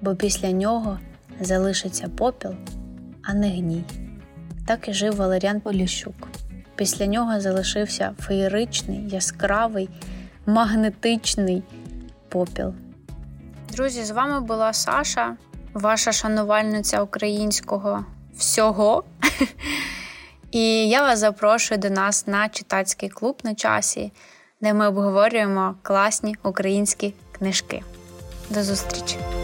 бо 0.00 0.14
після 0.14 0.50
нього 0.50 0.98
залишиться 1.44 2.08
попіл, 2.08 2.54
а 3.22 3.34
не 3.34 3.48
гній. 3.48 3.84
Так 4.66 4.88
і 4.88 4.92
жив 4.92 5.16
Валеріан 5.16 5.60
Поліщук. 5.60 6.28
Після 6.76 7.06
нього 7.06 7.40
залишився 7.40 8.14
феєричний, 8.18 9.08
яскравий, 9.08 9.88
магнетичний 10.46 11.62
попіл. 12.28 12.74
Друзі, 13.72 14.04
з 14.04 14.10
вами 14.10 14.40
була 14.40 14.72
Саша, 14.72 15.36
ваша 15.74 16.12
шанувальниця 16.12 17.02
українського 17.02 18.04
всього. 18.36 19.04
І 20.50 20.88
я 20.88 21.02
вас 21.02 21.18
запрошую 21.18 21.78
до 21.80 21.90
нас 21.90 22.26
на 22.26 22.48
читацький 22.48 23.08
клуб 23.08 23.38
на 23.44 23.54
часі, 23.54 24.12
де 24.60 24.74
ми 24.74 24.88
обговорюємо 24.88 25.74
класні 25.82 26.36
українські 26.42 27.14
книжки. 27.32 27.82
До 28.50 28.62
зустрічі! 28.62 29.41